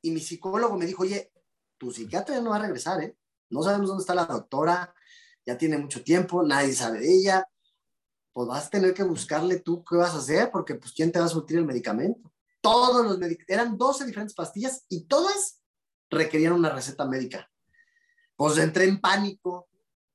[0.02, 1.32] Y mi psicólogo me dijo, oye,
[1.78, 3.16] tu psiquiatra ya no va a regresar, ¿eh?
[3.50, 4.94] No sabemos dónde está la doctora,
[5.46, 7.48] ya tiene mucho tiempo, nadie sabe de ella,
[8.34, 11.20] pues vas a tener que buscarle tú qué vas a hacer, porque pues quién te
[11.20, 12.32] va a surtir el medicamento.
[12.60, 15.62] Todos los medicamentos, eran 12 diferentes pastillas y todas
[16.10, 17.48] requerían una receta médica.
[18.34, 19.68] Pues entré en pánico.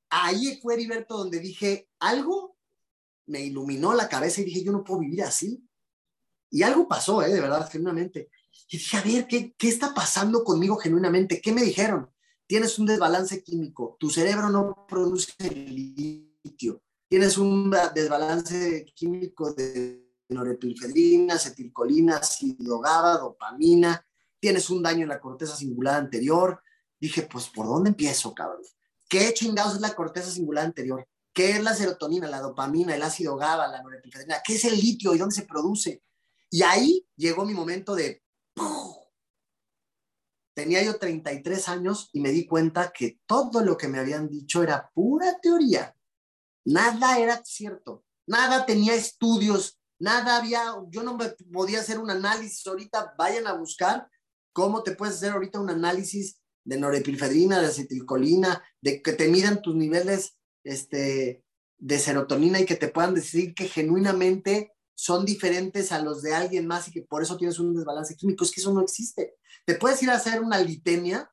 [0.10, 2.58] Ahí fue Heriberto donde dije, algo
[3.26, 5.64] me iluminó la cabeza y dije, yo no puedo vivir así.
[6.50, 7.32] Y algo pasó, ¿eh?
[7.32, 8.30] de verdad, genuinamente.
[8.68, 11.40] Y dije, a ver, ¿qué, ¿qué está pasando conmigo genuinamente?
[11.40, 12.12] ¿Qué me dijeron?
[12.48, 21.34] Tienes un desbalance químico, tu cerebro no produce litio, tienes un desbalance químico de norepinefrina,
[21.34, 24.06] acetilcolina, ácido GABA, dopamina,
[24.40, 26.62] tienes un daño en la corteza singular anterior.
[27.00, 28.62] Dije, pues, ¿por dónde empiezo, cabrón?
[29.10, 31.08] ¿Qué chingados es la corteza singular anterior?
[31.34, 34.42] ¿Qué es la serotonina, la dopamina, el ácido GABA, la norepinefrina?
[34.46, 36.04] ¿Qué es el litio y dónde se produce?
[36.52, 38.22] Y ahí llegó mi momento de...
[40.54, 44.62] Tenía yo 33 años y me di cuenta que todo lo que me habían dicho
[44.62, 45.96] era pura teoría.
[46.66, 48.06] Nada era cierto.
[48.28, 49.80] Nada tenía estudios.
[50.00, 50.76] Nada había...
[50.90, 53.16] Yo no me podía hacer un análisis ahorita.
[53.18, 54.08] Vayan a buscar
[54.54, 59.62] cómo te puedes hacer ahorita un análisis de norepinefrina, de acetilcolina, de que te midan
[59.62, 61.44] tus niveles este,
[61.78, 66.68] de serotonina y que te puedan decir que genuinamente son diferentes a los de alguien
[66.68, 68.44] más y que por eso tienes un desbalance químico.
[68.44, 69.36] Es que eso no existe.
[69.66, 71.32] Te puedes ir a hacer una litemia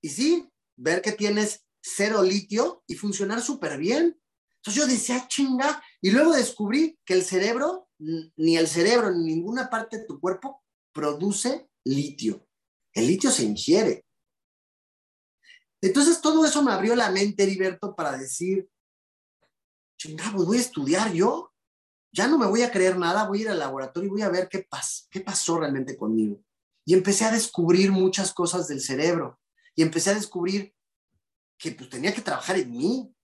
[0.00, 4.20] y sí, ver que tienes cero litio y funcionar súper bien.
[4.56, 9.70] Entonces yo decía, chinga, y luego descubrí que el cerebro, ni el cerebro, ni ninguna
[9.70, 10.62] parte de tu cuerpo
[10.92, 12.46] produce litio.
[12.92, 14.04] El litio se ingiere.
[15.80, 18.68] Entonces todo eso me abrió la mente, Heriberto, para decir,
[19.96, 21.52] chinga, pues voy a estudiar yo
[22.12, 24.28] ya no me voy a creer nada, voy a ir al laboratorio y voy a
[24.28, 24.66] ver qué,
[25.10, 26.42] qué pasó realmente conmigo.
[26.84, 29.38] Y empecé a descubrir muchas cosas del cerebro
[29.74, 30.74] y empecé a descubrir
[31.58, 33.14] que pues, tenía que trabajar en mí,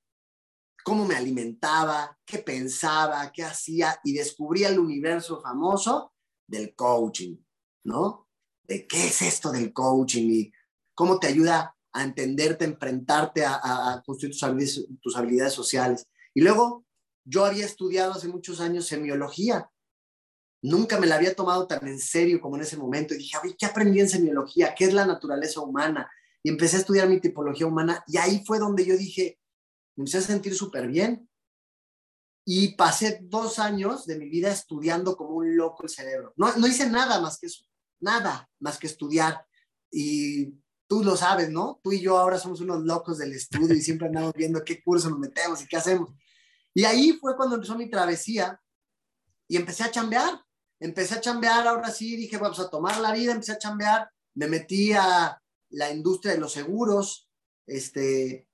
[0.84, 6.12] cómo me alimentaba, qué pensaba, qué hacía y descubrí el universo famoso
[6.46, 7.36] del coaching,
[7.84, 8.28] ¿no?
[8.64, 10.52] De qué es esto del coaching y
[10.94, 16.06] cómo te ayuda a entenderte, a enfrentarte, a, construir tus habilidades, tus habilidades sociales.
[16.34, 16.84] Y luego
[17.24, 19.70] yo había estudiado hace muchos años semiología.
[20.60, 23.14] Nunca me la había tomado tan en serio como en ese momento.
[23.14, 24.74] Y dije, ¿qué aprendí en semiología?
[24.74, 26.10] ¿Qué es la naturaleza humana?
[26.44, 28.04] Y empecé a estudiar mi tipología humana.
[28.06, 29.40] Y ahí fue donde yo dije,
[29.96, 31.28] me empecé a sentir súper bien.
[32.46, 36.34] Y pasé dos años de mi vida estudiando como un loco el cerebro.
[36.36, 37.64] No, no hice nada más que eso.
[38.00, 39.46] Nada más que estudiar.
[39.90, 40.52] Y
[40.86, 41.80] tú lo sabes, ¿no?
[41.82, 45.08] Tú y yo ahora somos unos locos del estudio y siempre andamos viendo qué curso
[45.08, 46.10] nos metemos y qué hacemos.
[46.74, 48.60] Y ahí fue cuando empezó mi travesía
[49.48, 50.40] y empecé a chambear.
[50.80, 54.48] Empecé a chambear, ahora sí, dije, vamos a tomar la vida, empecé a chambear, me
[54.48, 55.40] metí a
[55.74, 57.28] la industria de los seguros,
[57.66, 58.48] este,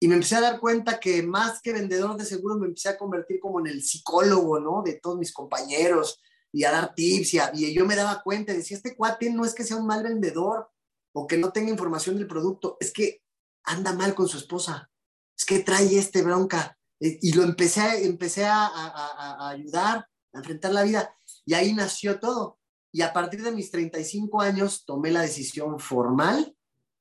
[0.00, 2.98] y me empecé a dar cuenta que más que vendedor de seguros me empecé a
[2.98, 4.82] convertir como en el psicólogo, ¿no?
[4.82, 6.20] De todos mis compañeros
[6.52, 9.54] y a dar tips y, y yo me daba cuenta, decía, este cuate no es
[9.54, 10.68] que sea un mal vendedor
[11.12, 13.22] o que no tenga información del producto, es que
[13.64, 14.90] anda mal con su esposa,
[15.36, 20.72] es que trae este bronca, eh, y lo empecé, empecé a, a, ayudar, a enfrentar
[20.72, 21.14] la vida.
[21.44, 22.58] Y ahí nació todo.
[22.92, 26.54] Y a partir de mis 35 años tomé la decisión formal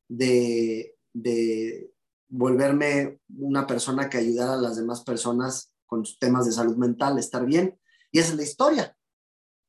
[0.09, 1.93] de, de
[2.27, 7.45] volverme una persona que ayudara a las demás personas con temas de salud mental, estar
[7.45, 7.79] bien.
[8.11, 8.97] Y esa es la historia.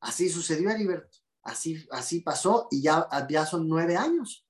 [0.01, 1.19] Así sucedió, Heriberto.
[1.43, 4.47] Así, así pasó y ya, ya son nueve años.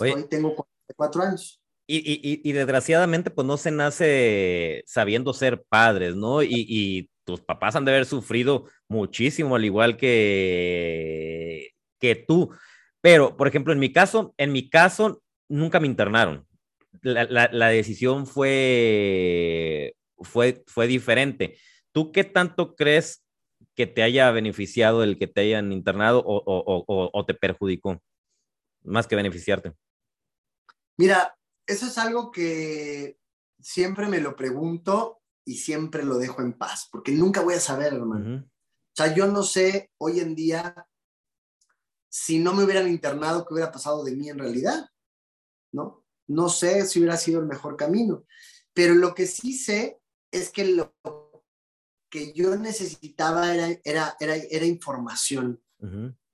[0.00, 1.60] Hoy tengo cuatro años.
[1.86, 6.42] Y, desgraciadamente, pues no se nace sabiendo ser padres, ¿no?
[6.42, 12.50] Y, tus papás han de haber sufrido muchísimo, al igual que, que tú.
[13.02, 16.46] Pero, por ejemplo, en mi caso, en mi caso, nunca me internaron.
[17.02, 21.58] La, decisión fue, fue, fue diferente.
[21.90, 23.24] ¿Tú qué tanto crees
[23.74, 28.00] que te haya beneficiado el que te hayan internado o, o te perjudicó?
[28.84, 29.74] Más que beneficiarte.
[30.96, 31.36] Mira,
[31.66, 33.18] eso es algo que
[33.60, 37.94] siempre me lo pregunto y siempre lo dejo en paz, porque nunca voy a saber,
[37.94, 38.44] hermano.
[38.44, 40.86] O sea, yo no sé hoy en día
[42.12, 44.86] si no me hubieran internado, qué hubiera pasado de mí en realidad,
[45.72, 46.04] ¿no?
[46.26, 48.26] No sé si hubiera sido el mejor camino,
[48.74, 49.98] pero lo que sí sé
[50.30, 50.94] es que lo
[52.10, 55.62] que yo necesitaba era, era, era, información,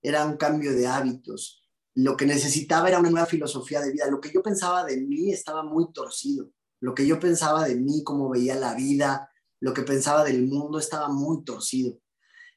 [0.02, 1.62] era un cambio de hábitos,
[1.94, 4.10] lo que necesitaba era una nueva filosofía de vida.
[4.10, 6.50] Lo que yo pensaba de mí estaba muy torcido.
[6.80, 10.78] Lo que yo pensaba de mí, cómo veía la vida, lo que pensaba del mundo
[10.78, 12.00] estaba muy torcido.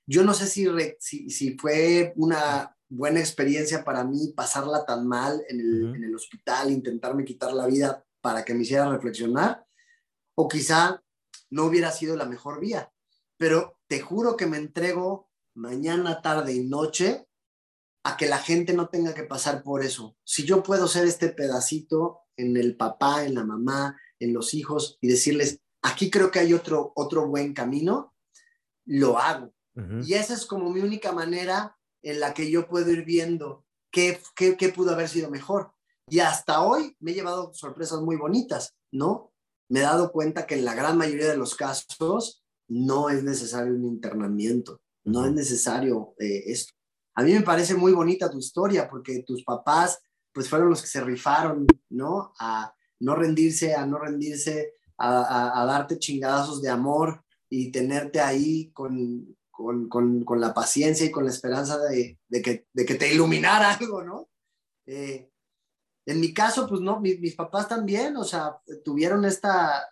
[0.07, 0.67] yo no sé si,
[0.99, 6.13] si, si, fue una buena experiencia para mí pasarla tan mal en el, en el
[6.13, 9.65] hospital, intentarme quitar la vida para que me hiciera reflexionar,
[10.35, 11.01] o quizá
[11.49, 12.91] no hubiera sido la mejor vía.
[13.37, 17.27] Pero te juro que me entrego mañana, tarde y noche
[18.03, 20.17] a que la gente no tenga que pasar por eso.
[20.23, 24.97] Si yo puedo ser este pedacito en el papá, en la mamá, en los hijos
[24.99, 28.13] y decirles, aquí creo que hay otro, otro buen camino,
[28.85, 29.53] lo hago.
[30.03, 34.19] Y esa es como mi única manera en la que yo puedo ir viendo qué,
[34.35, 35.71] qué, qué pudo haber sido mejor.
[36.07, 39.31] Y hasta hoy me he llevado sorpresas muy bonitas, ¿no?
[39.69, 43.73] Me he dado cuenta que en la gran mayoría de los casos no es necesario
[43.73, 46.73] un internamiento, no es necesario eh, esto.
[47.15, 49.99] A mí me parece muy bonita tu historia porque tus papás
[50.33, 52.33] pues fueron los que se rifaron, ¿no?
[52.39, 59.35] A no rendirse, a no rendirse, a, darte chingadazos de amor y tenerte ahí con,
[59.89, 64.29] con, la paciencia y con la esperanza de, que, de que, te iluminara algo, ¿no?
[64.85, 65.29] Eh,
[66.05, 69.87] en mi caso, pues no, mis, papás también, o sea, tuvieron esta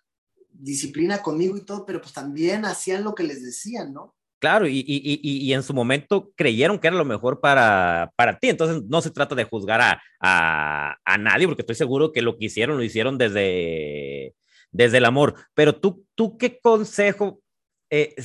[0.52, 4.16] disciplina conmigo y todo, pero pues también hacían lo que les decían, ¿no?
[4.40, 8.48] Claro, y, y, y, en su momento creyeron que era lo mejor para, para ti.
[8.48, 12.38] Entonces, no se trata de juzgar a, a, a, nadie, porque estoy seguro que lo
[12.38, 14.36] que hicieron lo hicieron desde,
[14.72, 15.36] desde el amor.
[15.54, 17.42] Pero tú, tú ¿qué consejo?
[17.90, 18.16] Eh,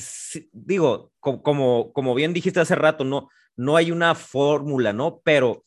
[0.51, 5.21] digo, como, como bien dijiste hace rato, no, no hay una fórmula, ¿no?
[5.23, 5.65] Pero,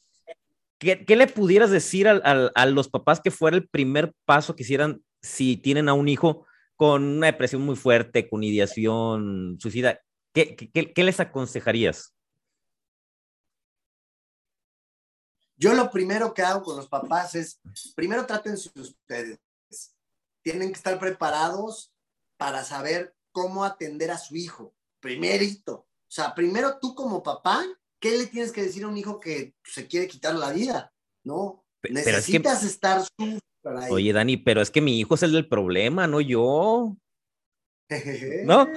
[0.78, 4.62] ¿qué, qué le pudieras decir a, a los papás que fuera el primer paso que
[4.62, 10.00] hicieran si tienen a un hijo con una depresión muy fuerte, con ideación suicida?
[10.32, 12.14] ¿Qué, les aconsejarías?
[15.56, 17.60] Yo lo primero que hago con los papás es,
[17.96, 19.40] primero trátense ustedes.
[20.42, 21.92] Tienen que estar preparados
[22.36, 24.74] para saber cómo atender a su hijo.
[25.00, 25.74] Primerito.
[25.74, 27.64] O sea, primero tú como papá,
[28.00, 30.92] ¿qué le tienes que decir a un hijo que se quiere quitar la vida?
[31.24, 31.64] ¿No?
[31.82, 33.02] Necesitas estar
[33.90, 36.96] Oye, Dani, pero es que mi hijo es el del problema, no yo.
[38.44, 38.68] ¿No?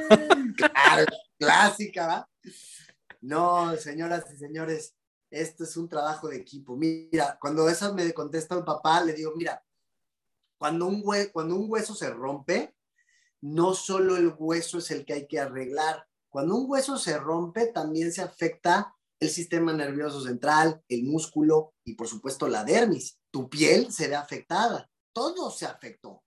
[0.55, 1.05] claro,
[1.37, 2.29] clásica, ¿va?
[3.21, 4.95] No, señoras y señores,
[5.29, 6.75] esto es un trabajo de equipo.
[6.75, 9.63] Mira, cuando eso me contesta el papá, le digo, mira,
[10.57, 12.75] cuando un, cuando un hueso se rompe,
[13.41, 16.08] no solo el hueso es el que hay que arreglar.
[16.30, 21.95] Cuando un hueso se rompe, también se afecta el sistema nervioso central, el músculo y
[21.95, 23.19] por supuesto la dermis.
[23.30, 24.89] Tu piel se ve afectada.
[25.13, 26.23] Todo se afectó.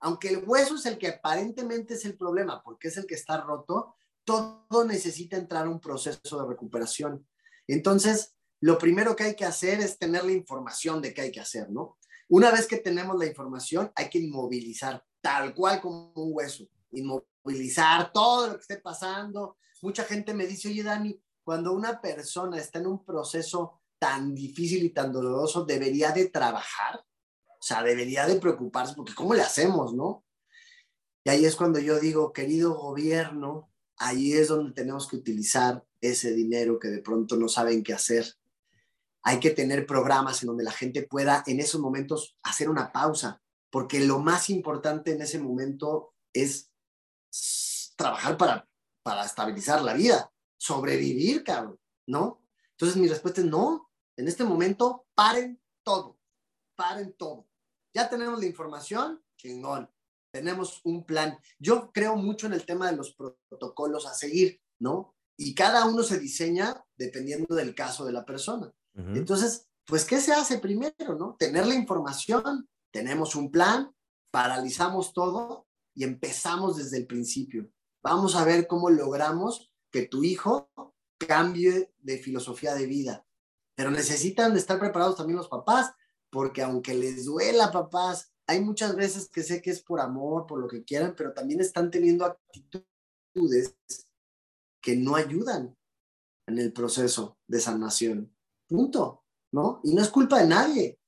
[0.00, 3.40] Aunque el hueso es el que aparentemente es el problema, porque es el que está
[3.40, 7.26] roto, todo necesita entrar a un proceso de recuperación.
[7.66, 11.40] Entonces, lo primero que hay que hacer es tener la información de qué hay que
[11.40, 11.98] hacer, ¿no?
[12.28, 18.12] Una vez que tenemos la información, hay que inmovilizar, tal cual como un hueso, inmovilizar
[18.12, 19.58] todo lo que esté pasando.
[19.82, 24.84] Mucha gente me dice, oye, Dani, cuando una persona está en un proceso tan difícil
[24.84, 27.04] y tan doloroso, debería de trabajar,
[27.46, 30.24] o sea, debería de preocuparse, porque ¿cómo le hacemos, no?
[31.24, 36.32] Y ahí es cuando yo digo, querido gobierno, ahí es donde tenemos que utilizar ese
[36.32, 38.26] dinero que de pronto no saben qué hacer.
[39.26, 43.42] Hay que tener programas en donde la gente pueda en esos momentos hacer una pausa,
[43.70, 46.70] porque lo más importante en ese momento es
[47.96, 48.68] trabajar para,
[49.02, 52.42] para estabilizar la vida, sobrevivir, cabrón, ¿no?
[52.72, 56.18] Entonces mi respuesta es no, en este momento paren todo,
[56.76, 57.48] paren todo.
[57.94, 59.90] Ya tenemos la información, chingón
[60.36, 61.38] tenemos un plan.
[61.58, 65.14] Yo creo mucho en el tema de los protocolos a seguir, ¿no?
[65.38, 68.70] Y cada uno se diseña dependiendo del caso de la persona.
[68.96, 71.36] Entonces, pues, ¿qué se hace primero, no?
[71.38, 73.92] Tener la información, tenemos un plan,
[74.30, 77.70] paralizamos todo y empezamos desde el principio.
[78.02, 80.70] Vamos a ver cómo logramos que tu hijo
[81.18, 83.26] cambie de filosofía de vida.
[83.74, 85.92] Pero necesitan estar preparados también los papás,
[86.30, 90.60] porque aunque les duela, papás, hay muchas veces que sé que es por amor, por
[90.60, 93.76] lo que quieran, pero también están teniendo actitudes
[94.80, 95.76] que no ayudan
[96.46, 98.35] en el proceso de sanación.
[98.68, 99.80] Punto, ¿no?
[99.84, 100.98] Y no es culpa de nadie,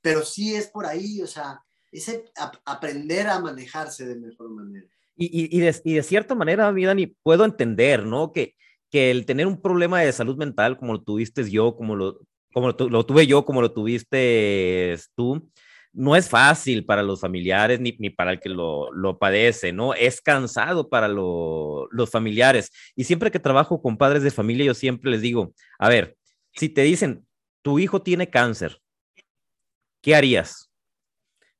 [0.00, 2.24] pero sí es por ahí, o sea, ese
[2.64, 4.86] aprender a manejarse de mejor manera.
[5.16, 8.30] Y, y, de, cierta manera, mi Dani, puedo entender, ¿no?
[8.32, 8.54] Que,
[8.88, 12.20] que el tener un problema de salud mental como lo tuviste yo, como lo,
[12.52, 15.50] como lo, lo tuve yo, como lo tuviste tú,
[15.92, 19.94] no es fácil para los familiares ni, para el que lo, padece, ¿no?
[19.94, 22.70] Es cansado para los familiares.
[22.94, 26.16] Y siempre que trabajo con padres de familia, yo siempre les digo, a ver,
[26.58, 27.26] si te dicen,
[27.62, 28.82] tu hijo tiene cáncer,
[30.02, 30.70] ¿qué harías?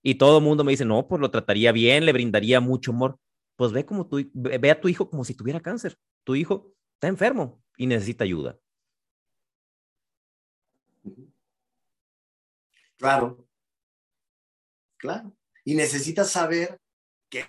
[0.03, 3.19] Y todo el mundo me dice, no, pues lo trataría bien, le brindaría mucho amor.
[3.57, 5.99] Pues ve, como tu, ve a tu hijo como si tuviera cáncer.
[6.25, 8.59] Tu hijo está enfermo y necesita ayuda.
[12.97, 13.47] Claro,
[14.97, 15.37] claro.
[15.65, 16.81] Y necesitas saber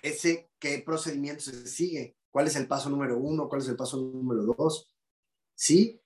[0.02, 3.96] ese, qué procedimiento se sigue, cuál es el paso número uno, cuál es el paso
[3.96, 4.92] número dos.
[5.54, 6.00] ¿Sí?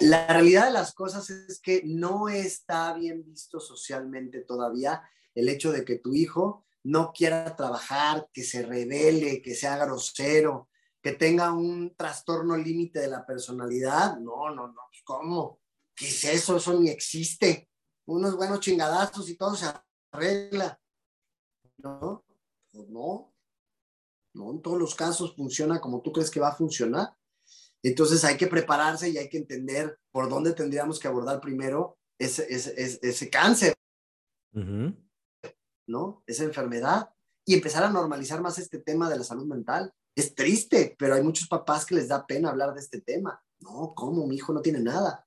[0.00, 5.02] La realidad de las cosas es que no está bien visto socialmente todavía
[5.34, 10.68] el hecho de que tu hijo no quiera trabajar, que se revele, que sea grosero,
[11.00, 14.18] que tenga un trastorno límite de la personalidad.
[14.18, 14.80] No, no, no.
[14.90, 15.60] Pues, ¿Cómo?
[15.94, 16.56] ¿Qué es eso?
[16.56, 17.68] Eso ni existe.
[18.06, 19.66] Unos buenos chingadazos y todo se
[20.12, 20.78] arregla.
[21.78, 22.24] No,
[22.72, 23.32] pues no.
[24.34, 27.16] No, en todos los casos funciona como tú crees que va a funcionar.
[27.84, 32.46] Entonces hay que prepararse y hay que entender por dónde tendríamos que abordar primero ese,
[32.48, 33.74] ese, ese, cáncer,
[35.86, 36.22] ¿no?
[36.26, 37.10] Esa enfermedad
[37.44, 39.92] y empezar a normalizar más este tema de la salud mental.
[40.16, 43.42] Es triste, pero hay muchos papás que les da pena hablar de este tema.
[43.60, 44.26] No, ¿cómo?
[44.26, 45.26] Mi hijo no tiene nada.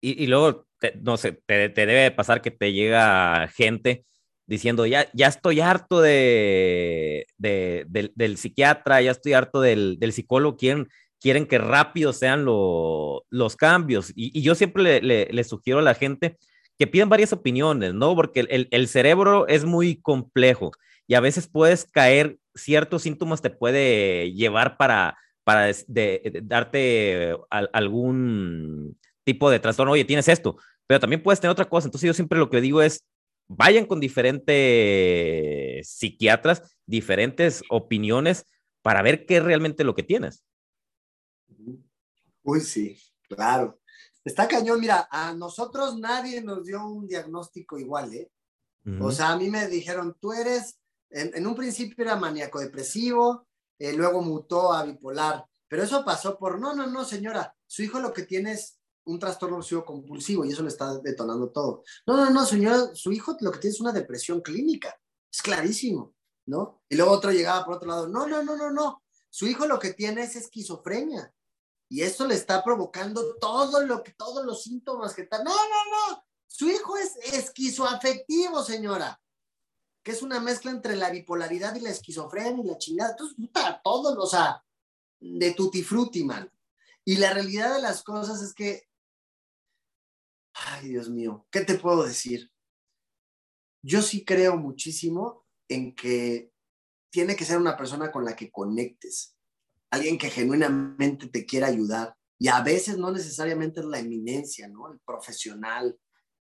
[0.00, 0.66] Y, y luego,
[1.02, 4.06] no sé, te, te, debe pasar que te llega gente
[4.48, 10.56] diciendo, ya, ya estoy harto de, de del, psiquiatra, ya estoy harto del, del psicólogo,
[10.56, 10.88] quieren,
[11.20, 14.10] quieren que rápido sean lo, los cambios.
[14.16, 16.38] Y, y yo siempre le, sugiero a la gente
[16.78, 18.16] que pidan varias opiniones, ¿no?
[18.16, 20.72] Porque el, el cerebro es muy complejo
[21.06, 28.98] y a veces puedes caer, ciertos síntomas te puede llevar para, para de, darte algún
[29.24, 31.86] tipo de trastorno, oye, tienes esto, pero también puedes tener otra cosa.
[31.86, 33.04] Entonces yo siempre lo que digo es,
[33.48, 34.56] vayan con diferentes
[35.90, 38.44] psiquiatras, diferentes opiniones
[38.82, 40.44] para ver qué es realmente lo que tienes.
[42.42, 43.80] Uy, sí, claro.
[44.24, 48.30] Está cañón, mira, a nosotros nadie nos dio un diagnóstico igual, ¿eh?
[48.84, 49.04] Uh -huh.
[49.06, 50.78] O sea, a mí me dijeron, tú eres,
[51.10, 53.46] en, en un principio era maníaco depresivo,
[53.78, 58.00] eh, luego mutó a bipolar, pero eso pasó por, no, no, no, señora, su hijo
[58.00, 58.77] lo que tiene es
[59.08, 61.82] un trastorno obsesivo compulsivo y eso le está detonando todo.
[62.06, 64.98] No, no, no, señora, su hijo lo que tiene es una depresión clínica,
[65.30, 66.14] es clarísimo,
[66.46, 66.82] ¿no?
[66.88, 69.78] Y luego otro llegaba por otro lado, no, no, no, no, no, su hijo lo
[69.78, 71.32] que tiene es esquizofrenia
[71.88, 75.44] y esto le está provocando todo lo que, todos los síntomas que están.
[75.44, 79.20] No, no, no, su hijo es esquizoafectivo, señora,
[80.02, 83.10] que es una mezcla entre la bipolaridad y la esquizofrenia y la chingada.
[83.12, 84.62] Entonces, puta, todo, o sea,
[85.20, 86.50] de tutti frutti, man.
[87.04, 88.87] Y la realidad de las cosas es que
[90.66, 92.50] Ay, Dios mío, ¿qué te puedo decir?
[93.82, 96.52] Yo sí creo muchísimo en que
[97.10, 99.36] tiene que ser una persona con la que conectes,
[99.90, 102.14] alguien que genuinamente te quiera ayudar.
[102.38, 104.92] Y a veces no necesariamente es la eminencia, ¿no?
[104.92, 105.98] El profesional.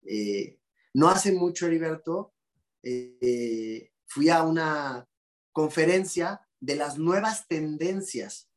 [0.02, 0.58] Eh,
[0.94, 2.34] no hace mucho, Heriberto,
[2.82, 5.08] eh, fui a una
[5.52, 8.50] conferencia de las nuevas tendencias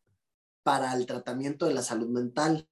[0.64, 2.70] para el tratamiento de la salud mental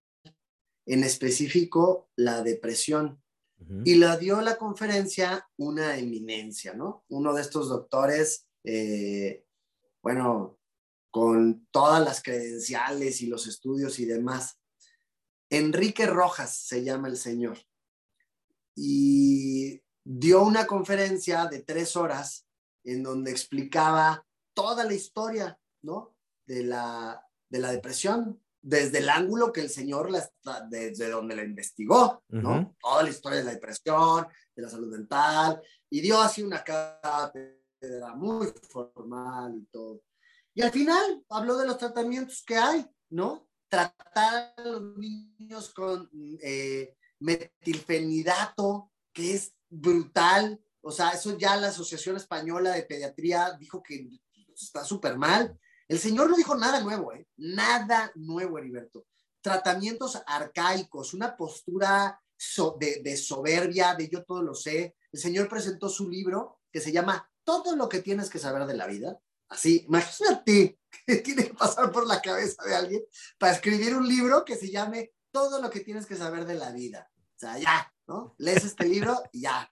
[0.86, 3.22] en específico la depresión.
[3.60, 3.82] Uh -huh.
[3.86, 7.06] Y la dio la conferencia una eminencia, ¿no?
[7.10, 9.46] Uno de estos doctores, eh,
[10.02, 10.60] bueno,
[11.12, 14.58] con todas las credenciales y los estudios y demás.
[15.50, 17.58] Enrique Rojas se llama el señor.
[18.76, 22.48] Y dio una conferencia de tres horas
[22.86, 26.16] en donde explicaba toda la historia, ¿no?
[26.46, 30.30] De la, de la depresión, desde el ángulo que el señor, la,
[30.70, 32.50] desde donde la investigó, ¿no?
[32.50, 32.76] Uh -huh.
[32.80, 38.16] Toda la historia de la depresión, de la salud mental, y dio así una cátedra
[38.16, 40.02] muy formal y todo.
[40.54, 43.48] Y al final habló de los tratamientos que hay, ¿no?
[43.68, 46.10] Tratar a los niños con
[46.42, 53.82] eh, metilfenidato, que es brutal, o sea, eso ya la Asociación Española de Pediatría dijo
[53.82, 54.08] que
[54.54, 55.58] está súper mal,
[55.92, 57.28] el señor no dijo nada nuevo, ¿eh?
[57.36, 59.08] Nada nuevo, Heriberto.
[59.42, 62.18] Tratamientos arcaicos, una postura
[62.80, 64.96] de, soberbia, de yo todo lo sé.
[65.12, 68.78] El señor presentó su libro que se llama Todo lo que tienes que saber de
[68.78, 69.20] la vida.
[69.50, 73.04] Así, imagínate que tiene que pasar por la cabeza de alguien
[73.38, 76.72] para escribir un libro que se llame Todo lo que tienes que saber de la
[76.72, 77.12] vida.
[77.18, 78.34] O sea, ya, ¿no?
[78.38, 79.70] Lees este libro y ya.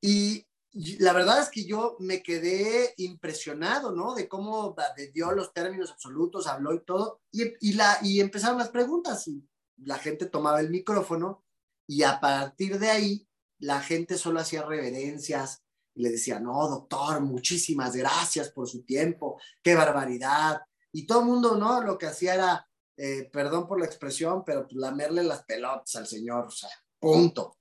[0.00, 4.14] Y la verdad es que yo me quedé impresionado, ¿no?
[4.14, 4.74] De cómo
[5.12, 9.46] dio los términos absolutos, habló y todo, y, la, y empezaron las preguntas y
[9.76, 11.44] la gente tomaba el micrófono
[11.86, 15.62] y a partir de ahí la gente solo hacía reverencias
[15.94, 20.62] y le decía, no, doctor, muchísimas gracias por su tiempo, qué barbaridad.
[20.90, 21.82] Y todo el mundo, ¿no?
[21.82, 26.06] Lo que hacía era, eh, perdón por la expresión, pero pues, lamerle las pelotas al
[26.06, 27.58] señor, o sea, punto.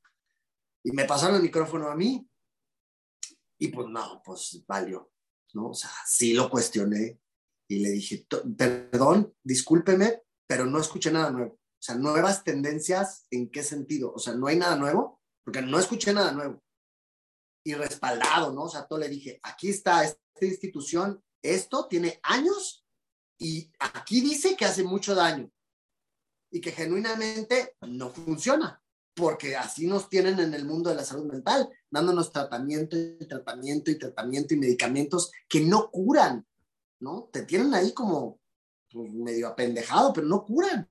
[0.84, 2.26] Y me pasaron el micrófono a mí
[3.62, 5.12] y pues no, pues valió,
[5.54, 5.70] ¿no?
[5.70, 7.20] O sea, sí lo cuestioné
[7.70, 8.26] Y le dije,
[8.58, 11.54] perdón, discúlpeme, pero no escuché nada nuevo.
[11.54, 14.12] O sea, nuevas tendencias, ¿en qué sentido?
[14.14, 16.64] O sea, no hay nada nuevo, porque no escuché nada nuevo.
[17.64, 18.64] Y respaldado, ¿no?
[18.64, 22.84] O sea, todo le dije, aquí está esta institución, esto tiene años
[23.40, 25.52] y aquí dice que hace mucho daño
[26.52, 28.84] y que genuinamente no funciona,
[29.16, 33.92] porque así nos tienen en el mundo de la salud mental, dándonos tratamiento y tratamiento
[33.92, 36.46] y tratamiento y medicamentos que no curan,
[37.00, 37.30] ¿no?
[37.32, 38.40] Te tienen ahí como
[38.90, 40.88] pues, medio apendejado, pero no curan.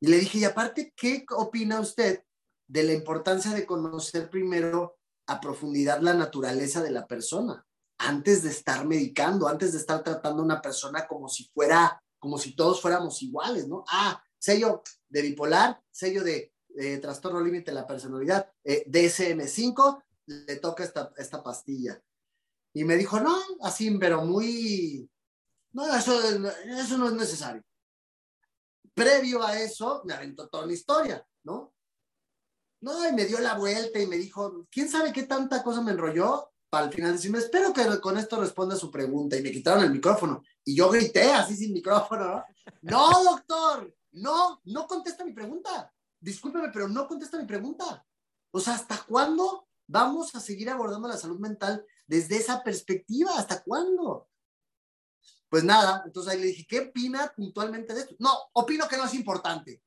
[0.00, 2.22] Y le dije, y aparte, ¿qué opina usted
[2.66, 7.64] de la importancia de conocer primero a profundidad la naturaleza de la persona
[7.98, 12.38] antes de estar medicando, antes de estar tratando a una persona como si fuera, como
[12.38, 13.84] si todos fuéramos iguales, ¿no?
[13.88, 16.52] Ah, sello de bipolar, sello de
[17.00, 22.00] trastorno límite de la personalidad, eh, DSM5, le toca esta, esta pastilla.
[22.72, 25.08] Y me dijo, no, así, pero muy,
[25.72, 27.62] no, eso, eso no es necesario.
[28.94, 31.74] Previo a eso, me aventó toda la historia, ¿no?
[32.80, 35.92] No, y me dio la vuelta y me dijo, ¿quién sabe qué tanta cosa me
[35.92, 36.50] enrolló?
[36.68, 39.36] Para al final decirme, espero que con esto responda su pregunta.
[39.36, 40.42] Y me quitaron el micrófono.
[40.64, 42.44] Y yo grité así sin micrófono, ¿no?
[42.82, 45.92] No, doctor, no, no contesta mi pregunta.
[46.26, 48.04] Discúlpeme, pero no contesta mi pregunta.
[48.50, 53.30] O sea, ¿hasta cuándo vamos a seguir abordando la salud mental desde esa perspectiva?
[53.38, 54.28] ¿Hasta cuándo?
[55.48, 58.16] Pues nada, entonces ahí le dije, ¿qué opina puntualmente de esto?
[58.18, 59.84] No, opino que no es importante.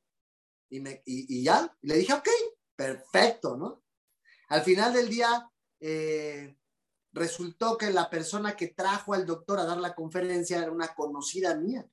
[0.69, 2.29] Y, me, y, ya, y le dije, ok,
[2.73, 3.83] perfecto, ¿no?
[4.47, 6.57] Al final del día, eh,
[7.11, 11.53] resultó que la persona que trajo al doctor a dar la conferencia era una conocida
[11.55, 11.85] mía,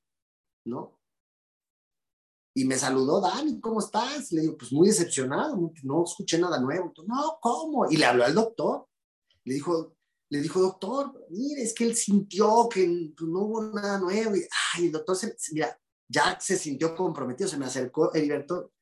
[0.66, 0.95] ¿no?
[2.56, 4.32] Y me saludó, Dani, ¿cómo estás?
[4.32, 6.90] Le digo, pues muy decepcionado, no escuché nada nuevo.
[7.06, 7.90] no, ¿cómo?
[7.90, 8.88] Y le habló al doctor.
[9.44, 9.94] Le dijo,
[10.30, 14.34] le dijo, doctor, mire, es que él sintió que pues, no hubo nada nuevo.
[14.36, 15.78] Y, ay, el doctor, se, mira,
[16.08, 18.72] ya se sintió comprometido, se me acercó Heriberto,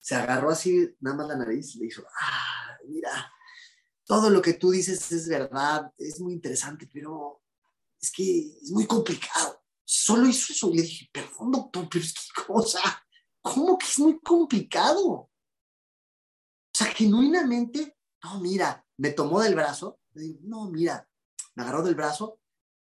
[0.00, 3.32] se agarró así, nada más la nariz, le dijo, ah, mira,
[4.04, 7.40] todo lo que tú dices es verdad, es muy interesante, pero
[8.00, 9.62] es que es muy complicado.
[9.84, 10.70] Solo hizo eso.
[10.72, 12.80] Y le dije, perdón, doctor, pero es que, cosa,
[13.42, 15.06] ¿cómo que es muy complicado?
[15.08, 15.30] O
[16.72, 21.08] sea, genuinamente, no, mira, me tomó del brazo no, mira,
[21.54, 22.40] me agarró del brazo,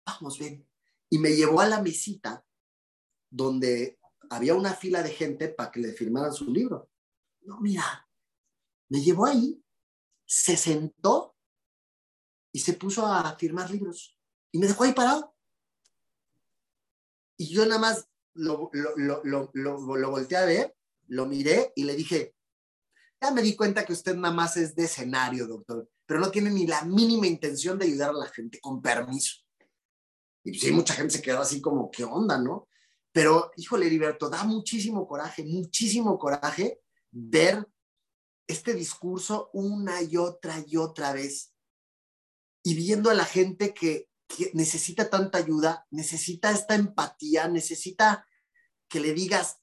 [0.05, 0.67] vamos, ven.
[1.09, 2.45] Y me llevó a la mesita
[3.29, 3.99] donde
[4.29, 6.89] había una fila de gente para que le firmaran su libro.
[7.41, 8.09] No, mira,
[8.89, 9.61] me llevó ahí,
[10.25, 11.35] se sentó
[12.51, 14.17] y se puso a firmar libros.
[14.51, 15.33] Y me dejó ahí parado.
[17.37, 18.07] Y yo nada más
[18.37, 20.75] lo, lo, lo, lo, volteé a ver,
[21.07, 22.35] lo miré y le dije,
[23.21, 26.49] ya me di cuenta que usted nada más es de escenario, doctor pero no tiene
[26.49, 29.35] ni la mínima intención de ayudar a la gente con permiso.
[30.43, 32.69] Y sí, mucha gente se quedó así como, ¿qué onda, no?
[33.11, 36.79] Pero, híjole, Heriberto, da muchísimo coraje, muchísimo coraje
[37.11, 37.67] ver
[38.47, 41.53] este discurso una y otra y otra vez.
[42.63, 48.25] Y viendo a la gente que, que necesita tanta ayuda, necesita esta empatía, necesita
[48.87, 49.59] que le digas,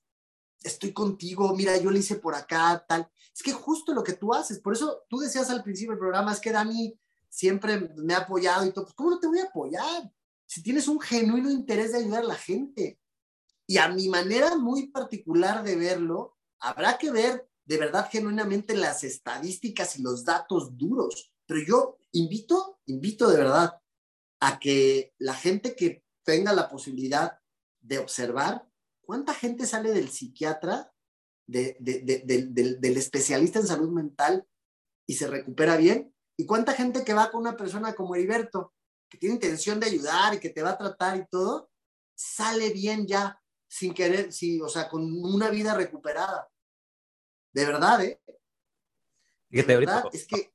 [0.62, 3.09] estoy contigo, mira, yo le hice por acá, tal.
[3.35, 6.33] Es que justo lo que tú haces, por eso tú decías al principio del programa,
[6.33, 6.99] es que Dani
[7.29, 10.12] siempre me ha apoyado y todo, pues ¿cómo no te voy a apoyar?
[10.47, 13.01] Si tienes un genuino interés de ayudar a la gente.
[13.66, 19.05] Y a mi manera muy particular de verlo, habrá que ver de verdad genuinamente las
[19.05, 21.33] estadísticas y los datos duros.
[21.47, 23.81] Pero yo invito, invito de verdad
[24.41, 27.39] a que la gente que tenga la posibilidad
[27.81, 28.68] de observar
[29.07, 30.92] ¿Cuánta gente sale del psiquiatra,
[31.46, 34.46] del, especialista en salud mental
[35.07, 36.14] y se recupera bien?
[36.36, 38.74] ¿Y cuánta gente que va con una persona como Heriberto,
[39.09, 41.70] que tiene intención de ayudar y que te va a tratar y todo,
[42.14, 46.48] sale bien ya, sin querer, sí, o sea, con una vida recuperada?
[47.52, 48.20] De verdad, ¿eh?
[49.50, 50.55] De verdad, es que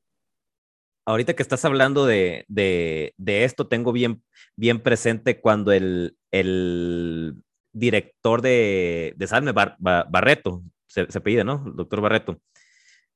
[1.09, 2.45] ahorita que estás hablando de,
[3.25, 4.23] esto, tengo bien,
[4.55, 7.43] bien presente cuando el, el,
[7.73, 11.63] director de, de Salme, Barreto, se, pide, ¿no?
[11.75, 12.39] Doctor Barreto.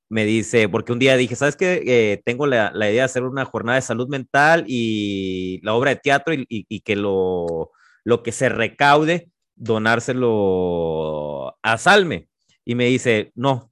[0.10, 1.82] Me dice, porque un día dije, ¿sabes qué?
[1.86, 5.96] Eh, tengo la, idea de hacer una jornada de salud mental y la obra de
[5.98, 7.72] teatro y, que lo,
[8.04, 12.28] lo que se recaude, donárselo a Salme.
[12.64, 13.72] Y me dice, no,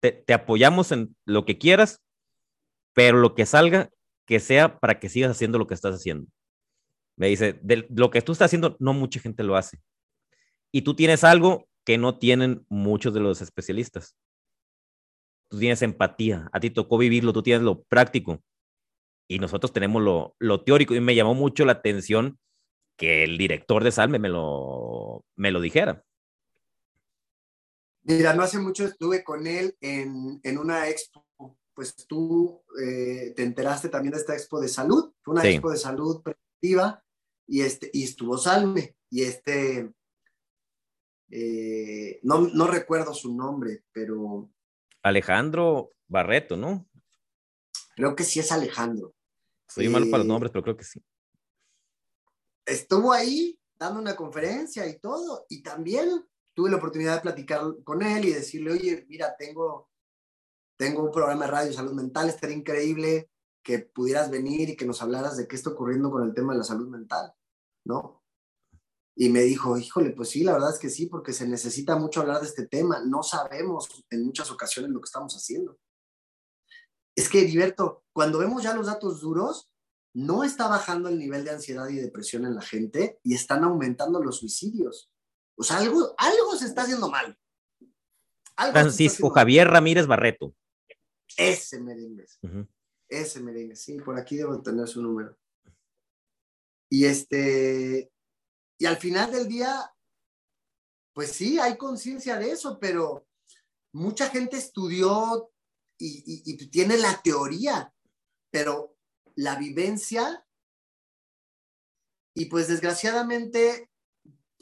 [0.00, 2.00] te, te apoyamos en lo que quieras,
[2.94, 3.90] pero lo que salga,
[4.26, 6.28] que sea para que sigas haciendo lo que estás haciendo.
[7.16, 9.80] Me dice, de lo que tú estás haciendo, no mucha gente lo hace
[10.72, 14.16] y tú tienes algo que no tienen muchos de los especialistas.
[15.48, 18.40] Tú tienes empatía, a ti tocó vivirlo, tú tienes lo práctico
[19.28, 22.38] y nosotros tenemos lo, lo teórico y me llamó mucho la atención
[22.96, 26.04] que el director de Salme me lo, me lo dijera.
[28.02, 31.24] Mira, no hace mucho estuve con él en, en una expo.
[31.74, 35.12] Pues tú eh, te enteraste también de esta expo de salud.
[35.22, 37.02] Fue una expo de salud preventiva
[37.46, 38.96] y, este, y estuvo Salme.
[39.10, 39.92] Y este,
[41.30, 44.50] eh, no, no recuerdo su nombre, pero...
[45.02, 46.88] Alejandro Barreto, ¿no?
[47.94, 49.14] Creo que sí es Alejandro.
[49.68, 51.02] Soy malo para los eh, nombres, pero creo que sí.
[52.66, 56.08] Estuvo ahí dando una conferencia y todo, y también
[56.54, 59.88] tuve la oportunidad de platicar con él y decirle, oye, mira, tengo,
[60.76, 63.30] tengo un programa de radio salud mental, estaría increíble
[63.62, 66.58] que pudieras venir y que nos hablaras de qué está ocurriendo con el tema de
[66.58, 67.32] la salud mental,
[67.84, 68.19] ¿no?
[69.16, 72.20] Y me dijo, híjole, pues sí, la verdad es que sí, porque se necesita mucho
[72.20, 73.02] hablar de este tema.
[73.04, 75.78] No sabemos en muchas ocasiones lo que estamos haciendo.
[77.14, 79.70] Es que, Heriberto, cuando vemos ya los datos duros,
[80.14, 84.22] no está bajando el nivel de ansiedad y depresión en la gente y están aumentando
[84.22, 85.10] los suicidios.
[85.56, 87.36] O sea, algo, algo se está haciendo mal.
[88.72, 90.54] Francisco Javier Ramírez Barreto.
[91.36, 92.26] Ese merengue.
[93.08, 95.36] Ese merengue, sí, por aquí debo tener su número.
[96.88, 98.10] Y este,
[98.80, 99.94] y al final del día,
[101.12, 103.28] pues sí, hay conciencia de eso, pero
[103.92, 105.52] mucha gente estudió
[105.98, 107.92] y, tiene la teoría,
[108.50, 108.96] pero
[109.34, 110.46] la vivencia,
[112.34, 113.90] y pues desgraciadamente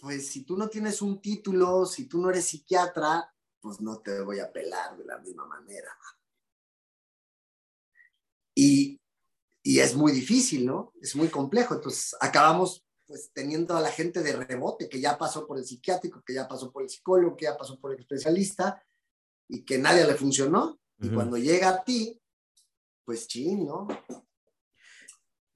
[0.00, 4.20] pues si tú no tienes un título, si tú no eres psiquiatra, pues no te
[4.20, 5.96] voy a pelar de la misma manera.
[8.56, 9.00] Y,
[9.62, 10.92] y es muy difícil, ¿no?
[11.00, 11.74] Es muy complejo.
[11.74, 16.22] Entonces acabamos pues teniendo a la gente de rebote que ya pasó por el psiquiátrico,
[16.24, 18.84] que ya pasó por el psicólogo, que ya pasó por el especialista
[19.48, 20.78] y que nadie le funcionó.
[21.00, 22.20] Y cuando llega a ti,
[23.04, 23.88] pues ching, ¿no?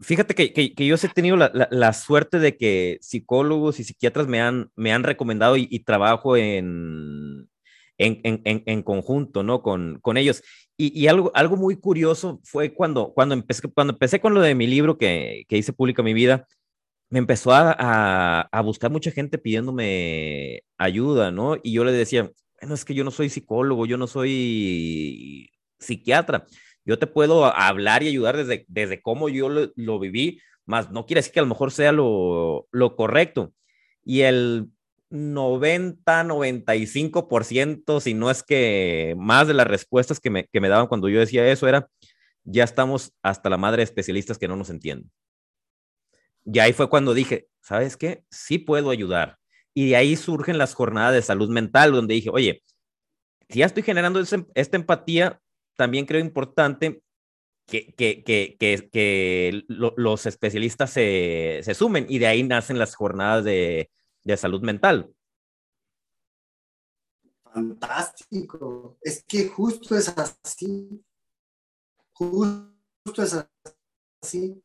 [0.01, 4.41] Fíjate que, que, yo he tenido la, la, suerte de que psicólogos y psiquiatras me
[4.41, 7.51] han, me han recomendado y, trabajo en,
[7.99, 9.63] en, en, en, conjunto, ¿no?
[9.63, 10.43] Con, con ellos.
[10.77, 14.55] Y, y, algo, algo muy curioso fue cuando, cuando, empecé, cuando empecé con lo de
[14.55, 16.49] mi libro que, que hice pública mi vida,
[17.13, 21.57] me empezó a, a, a, buscar mucha gente pidiéndome ayuda, ¿no?
[21.63, 26.47] Y yo le decía, bueno, es que yo no soy psicólogo, yo no soy psiquiatra
[26.85, 31.21] yo te puedo hablar y ayudar desde, desde cómo yo lo, viví, más no quiere
[31.21, 33.53] decir que a lo mejor sea lo, lo correcto.
[34.05, 34.69] Y el
[35.11, 40.89] 90, 95%, si no es que más de las respuestas que me, que me daban
[40.89, 41.89] cuando yo decía eso era,
[42.45, 45.11] ya estamos hasta la madre de especialistas que no nos entienden.
[46.45, 48.25] Y ahí fue cuando dije, ¿sabes qué?
[48.31, 49.39] Sí puedo ayudar.
[49.75, 52.63] Y de ahí surgen las jornadas de salud mental, donde dije, oye,
[53.49, 55.41] si ya estoy generando esta empatía,
[55.77, 57.03] también creo importante
[57.67, 58.57] que, que, que,
[58.91, 63.91] que los especialistas se, se, sumen y de ahí nacen las jornadas de,
[64.25, 65.15] de salud mental.
[67.45, 68.99] Fantástico.
[69.03, 71.05] Es que justo es así.
[72.13, 73.47] Justo es
[74.23, 74.63] así.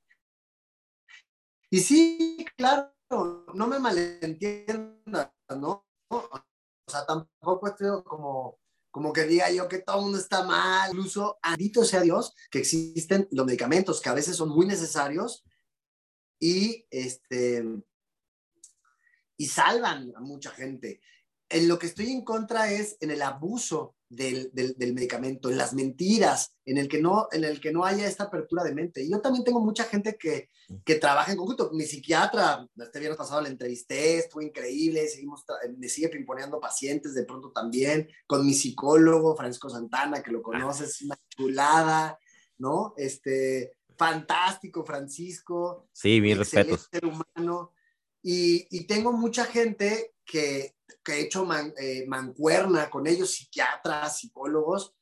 [1.69, 2.93] Y sí, claro,
[3.53, 5.85] no me malentiendas, ¿no?
[6.09, 6.41] O
[6.87, 8.59] sea, tampoco estoy como
[8.97, 10.89] como que diga yo que todo el mundo está mal.
[10.89, 15.45] Incluso, bendito sea Dios, que existen los medicamentos que a veces son muy necesarios
[16.39, 17.63] y, este,
[19.37, 20.99] y salvan a mucha gente.
[21.47, 25.73] En lo que estoy en contra es en el abuso del, del, medicamento, en las
[25.73, 29.03] mentiras, en el, que no, en el que no haya esta apertura de mente.
[29.03, 30.49] Y yo también tengo mucha gente que,
[30.85, 31.71] que trabaja en conjunto.
[31.73, 35.43] Mi psiquiatra, este viernes pasado la entrevisté, estuvo increíble, seguimos,
[35.77, 41.01] me sigue pimponeando pacientes de pronto también, con mi psicólogo, Francisco Santana, que lo conoces,
[41.01, 42.17] una chulada,
[42.57, 42.93] ¿no?
[42.95, 45.89] Este, fantástico, Francisco.
[45.91, 46.77] Sí, mi respeto.
[46.77, 47.73] Ser humano.
[48.23, 51.47] Y, y tengo mucha gente que, que he hecho
[51.79, 54.95] eh, mancuerna con ellos, psiquiatras, psicólogos,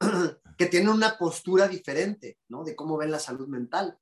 [0.58, 2.64] que tienen una postura diferente, ¿no?
[2.64, 3.98] De cómo ven la salud mental.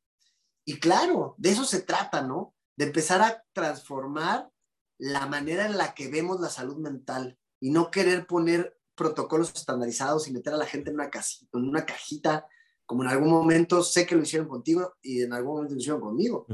[0.65, 2.55] Y claro, de eso se trata, ¿no?
[2.77, 4.51] De empezar a transformar
[4.99, 10.29] la manera en la que vemos la salud mental y no querer poner protocolos estandarizados
[10.29, 12.47] y meter a la gente en una, casita, en una cajita,
[12.85, 16.01] como en algún momento sé que lo hicieron contigo y en algún momento lo hicieron
[16.01, 16.47] conmigo.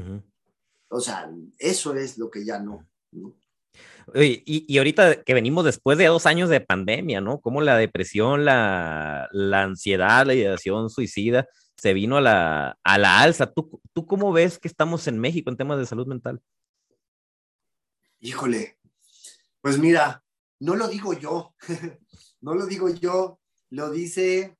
[0.89, 2.87] O sea, eso es lo que ya no.
[3.13, 3.35] ¿no?
[4.15, 7.41] Y, y, ahorita que venimos después de dos años de pandemia, ¿no?
[7.41, 13.21] Como la depresión, la, la ansiedad, la ideación suicida se vino a la, a la
[13.21, 13.53] alza.
[13.53, 16.41] ¿Tú, ¿Tú cómo ves que estamos en México en temas de salud mental?
[18.21, 18.79] Híjole,
[19.61, 20.23] pues mira,
[20.61, 21.55] no lo digo yo,
[22.41, 24.57] no lo digo yo, lo dice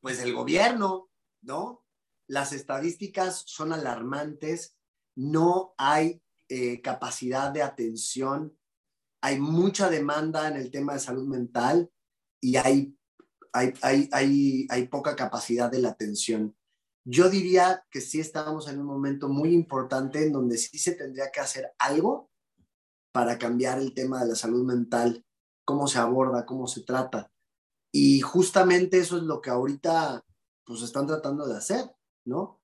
[0.00, 1.10] pues el gobierno,
[1.42, 1.84] ¿no?
[2.28, 4.76] Las estadísticas son alarmantes,
[5.16, 8.56] no hay eh, capacidad de atención,
[9.20, 11.90] hay mucha demanda en el tema de salud mental
[12.40, 12.96] y hay,
[13.52, 16.56] hay, hay, hay, hay poca capacidad de la atención.
[17.04, 21.30] Yo diría que sí estamos en un momento muy importante en donde sí se tendría
[21.30, 22.30] que hacer algo
[23.12, 25.24] para cambiar el tema de la salud mental,
[25.64, 27.32] cómo se aborda, cómo se trata.
[27.92, 30.24] Y justamente eso es lo que ahorita
[30.64, 31.90] pues están tratando de hacer,
[32.24, 32.60] ¿no?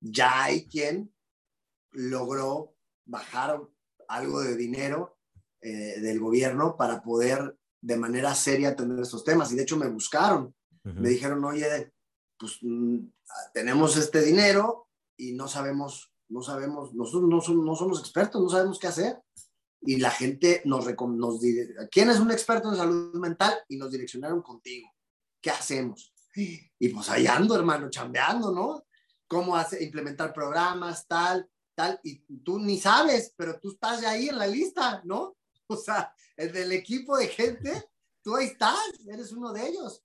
[0.00, 1.14] Ya hay quien
[1.92, 2.73] logró
[3.06, 3.60] bajar
[4.08, 5.16] algo de dinero
[5.60, 9.52] eh, del gobierno para poder de manera seria atender estos temas.
[9.52, 11.92] Y de hecho me buscaron, me dijeron, oye,
[12.38, 12.98] pues mm,
[13.52, 18.48] tenemos este dinero y no sabemos, no sabemos, nosotros no, somos, no somos expertos, no
[18.48, 19.18] sabemos qué hacer.
[19.80, 21.40] Y la gente nos, nos
[21.90, 23.54] ¿quién es un experto en salud mental?
[23.68, 24.90] Y nos direccionaron contigo.
[25.42, 26.14] ¿Qué hacemos?
[26.34, 28.84] Y pues ahí ando, hermano, chambeando, ¿no?
[29.28, 31.48] Cómo hace, implementar programas, tal,
[32.02, 35.36] y tú ni sabes, pero tú estás ahí en la lista, ¿no?
[35.66, 37.88] O sea, el del equipo de gente,
[38.22, 40.04] tú ahí estás, eres uno de ellos.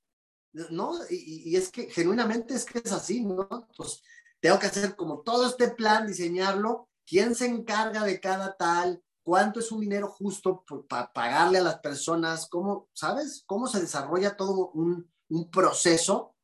[0.71, 0.93] ¿no?
[1.09, 3.47] Y, es que genuinamente es que es así, ¿no?
[3.77, 4.01] Pues
[4.39, 9.59] tengo que hacer como todo este plan, diseñarlo, quién se encarga de cada tal, cuánto
[9.59, 13.43] es un dinero justo para pagarle a las personas, cómo, ¿sabes?
[13.45, 15.09] Cómo se desarrolla todo un,
[15.51, 16.35] proceso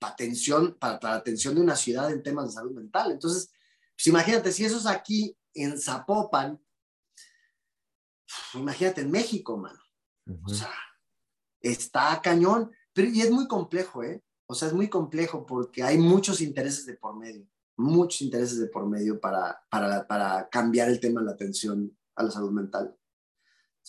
[0.00, 3.12] para atención, para, la atención de una ciudad en temas de salud mental.
[3.12, 3.50] Entonces,
[3.98, 6.62] pues imagínate, si eso es aquí en Zapopan,
[8.54, 9.80] imagínate en México, mano.
[10.44, 10.72] O sea,
[11.60, 12.70] está cañón.
[12.92, 14.22] Pero, y es muy complejo, ¿eh?
[14.46, 17.44] O sea, es muy complejo porque hay muchos intereses de por medio,
[17.76, 22.22] muchos intereses de por medio para, para, para cambiar el tema de la atención a
[22.22, 22.96] la salud mental.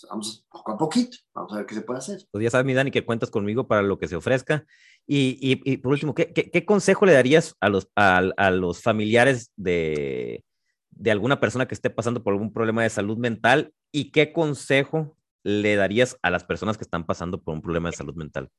[0.09, 2.21] Vamos poco a poquito, vamos a ver qué se puede hacer.
[2.31, 4.65] Pues ya sabes, mi Dani, que cuentas conmigo para lo que se ofrezca.
[5.07, 9.51] Y, y, por último, ¿qué, ¿qué, consejo le darías a los, a, a los familiares
[9.55, 10.45] de,
[10.91, 13.73] de alguna persona que esté pasando por algún problema de salud mental?
[13.91, 17.97] ¿Y qué consejo le darías a las personas que están pasando por un problema de
[17.97, 18.51] salud mental?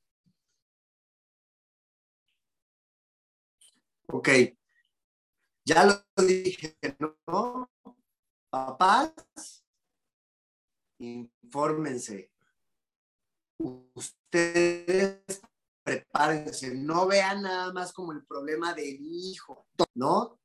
[4.09, 4.29] Ok,
[5.65, 7.71] ya lo dije, ¿no?
[8.51, 9.60] Papás,
[11.01, 12.31] infórmense.
[13.95, 15.43] Ustedes
[15.83, 20.39] prepárense, no vean nada más como el problema de mi hijo, ¿no?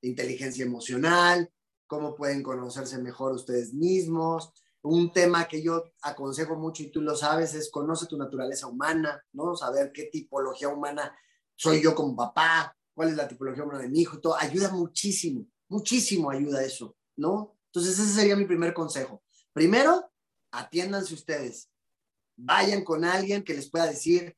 [0.00, 1.52] Inteligencia emocional,
[1.86, 4.52] cómo pueden conocerse mejor ustedes mismos.
[4.82, 9.22] Un tema que yo aconsejo mucho y tú lo sabes es conoce tu naturaleza humana,
[9.32, 9.54] ¿no?
[9.54, 11.16] Saber qué tipología humana
[11.54, 15.46] soy yo como papá, cuál es la tipología humana de mi hijo, todo, ayuda muchísimo,
[15.68, 17.56] muchísimo ayuda eso, ¿no?
[17.66, 19.22] Entonces ese sería mi primer consejo.
[19.52, 20.10] Primero,
[20.50, 21.70] atiéndanse ustedes,
[22.36, 24.36] vayan con alguien que les pueda decir,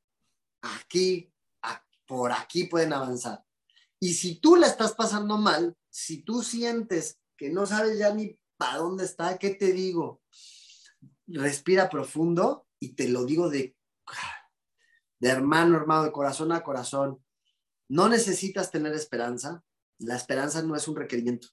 [0.62, 1.32] aquí,
[2.06, 3.44] por aquí pueden avanzar.
[4.00, 8.38] Y si tú la estás pasando mal, si tú sientes que no sabes ya ni
[8.56, 10.22] para dónde está, ¿qué te digo?
[11.26, 13.76] Respira profundo y te lo digo de,
[15.20, 17.24] de hermano, hermano, de corazón a corazón.
[17.88, 19.64] No necesitas tener esperanza.
[19.98, 21.48] La esperanza no es un requerimiento.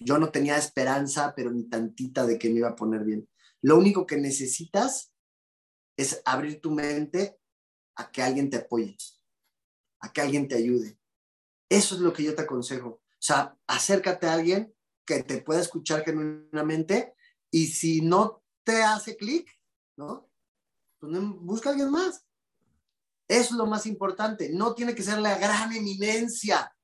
[0.00, 3.28] Yo no tenía esperanza, pero ni tantita de que me iba a poner bien.
[3.60, 5.12] Lo único que necesitas
[5.96, 7.38] es abrir tu mente
[7.96, 8.96] a que alguien te apoye,
[10.00, 10.98] a que alguien te ayude.
[11.68, 12.88] Eso es lo que yo te aconsejo.
[12.88, 14.74] O sea, acércate a alguien
[15.06, 17.14] que te pueda escuchar genuinamente
[17.50, 19.48] y si no te hace clic,
[19.96, 20.28] ¿no?
[20.98, 22.24] Pues busca a alguien más.
[23.28, 24.50] Eso es lo más importante.
[24.50, 26.74] No tiene que ser la gran eminencia.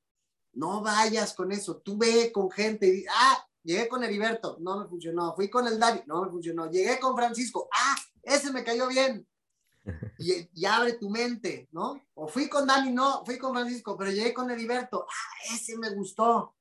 [0.53, 1.77] No vayas con eso.
[1.77, 5.35] Tú ve con gente y ah, llegué con Heriberto, no me funcionó.
[5.35, 6.69] Fui con el Dani, no me funcionó.
[6.69, 9.25] Llegué con Francisco, ah, ese me cayó bien.
[10.19, 12.05] Y, abre tu mente, ¿no?
[12.13, 15.89] O fui con Dani, no, fui con Francisco, pero llegué con Heriberto, ah, ese me
[15.91, 16.55] gustó.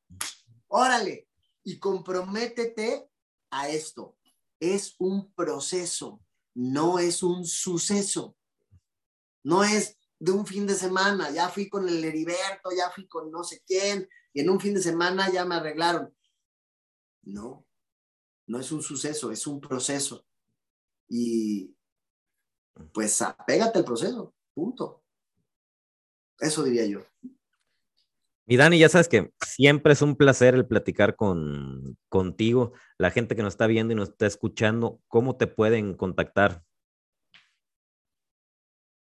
[0.68, 1.28] Órale.
[1.64, 3.10] Y comprométete
[3.50, 4.16] a esto.
[4.60, 6.20] Es un proceso,
[6.54, 8.36] no es un suceso.
[9.42, 13.30] No es de un fin de semana, ya fui con el Heriberto, ya fui con
[13.30, 16.14] no sé quién, y en un fin de semana ya me arreglaron.
[17.22, 17.66] No,
[18.46, 20.26] no es un suceso, es un proceso.
[21.08, 21.74] Y
[22.92, 25.02] pues apégate al proceso, punto.
[26.38, 27.00] Eso diría yo.
[28.46, 32.72] Mi Dani, ya sabes que siempre es un placer el platicar con, contigo.
[32.96, 36.64] La gente que nos está viendo y nos está escuchando, ¿cómo te pueden contactar?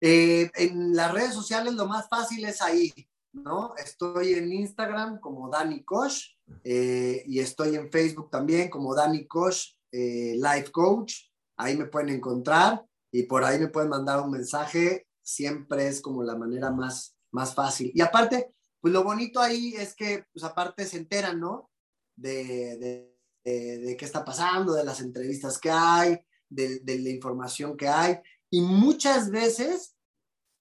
[0.07, 2.92] Eh, en las redes sociales lo más fácil es ahí,
[3.32, 3.74] ¿no?
[3.76, 6.26] Estoy en Instagram como Dani Kosh
[6.62, 11.30] eh, y estoy en Facebook también como Dani Kosh eh, Life Coach.
[11.57, 15.07] Ahí me pueden encontrar y por ahí me pueden mandar un mensaje.
[15.22, 17.90] Siempre es como la manera más, más fácil.
[17.94, 18.52] Y aparte,
[18.82, 21.70] pues lo bonito ahí es que, pues aparte se enteran, ¿no?
[22.14, 23.09] De,
[23.42, 28.18] de qué está pasando, de las entrevistas que hay, de, de, la información que hay.
[28.50, 29.93] Y muchas veces,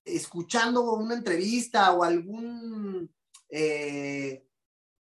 [0.06, 3.14] escuchando una entrevista o algún,
[3.50, 4.48] eh,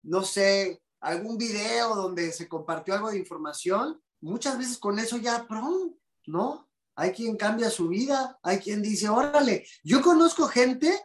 [0.04, 5.48] no sé, algún video donde se compartió algo de información, muchas veces con eso ya,
[6.28, 6.70] ¿no?
[6.96, 11.02] Hay quien cambia su vida, hay quien dice, órale, yo conozco gente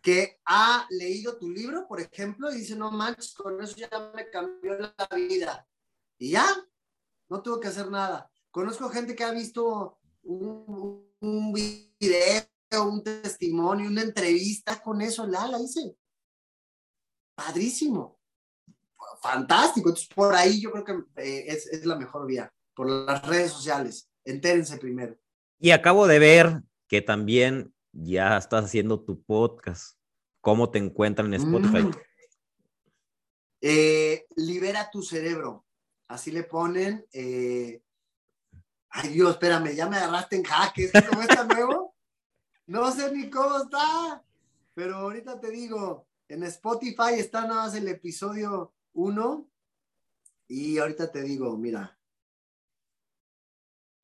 [0.00, 4.28] que ha leído tu libro, por ejemplo, y dice, no manches, con eso ya me
[4.30, 5.66] cambió la vida.
[6.18, 6.46] Y ya,
[7.28, 8.30] no tuvo que hacer nada.
[8.50, 12.42] Conozco gente que ha visto un video,
[12.78, 15.96] un testimonio, una entrevista con eso, la, la hice.
[17.34, 18.22] Padrísimo
[19.22, 19.88] fantástico.
[19.88, 23.52] Entonces, por ahí yo creo que eh, es, es, la mejor vía, por las redes
[23.52, 24.10] sociales.
[24.24, 25.16] Entérense primero.
[25.58, 29.96] Y acabo de ver que también ya estás haciendo tu podcast.
[30.40, 31.84] ¿Cómo te encuentran en Spotify?
[31.84, 31.92] Mm.
[33.60, 35.64] Eh, libera tu cerebro.
[36.08, 37.06] Así le ponen.
[37.12, 37.80] Eh...
[38.94, 40.90] Ay, Dios, espérame, ya me agarraste en jaque.
[41.08, 41.91] ¿Cómo está nuevo?
[42.66, 44.24] No sé ni cómo está.
[44.74, 49.52] Pero ahorita te digo, en Spotify está nada más el episodio uno,
[50.48, 51.98] y ahorita te digo, mira,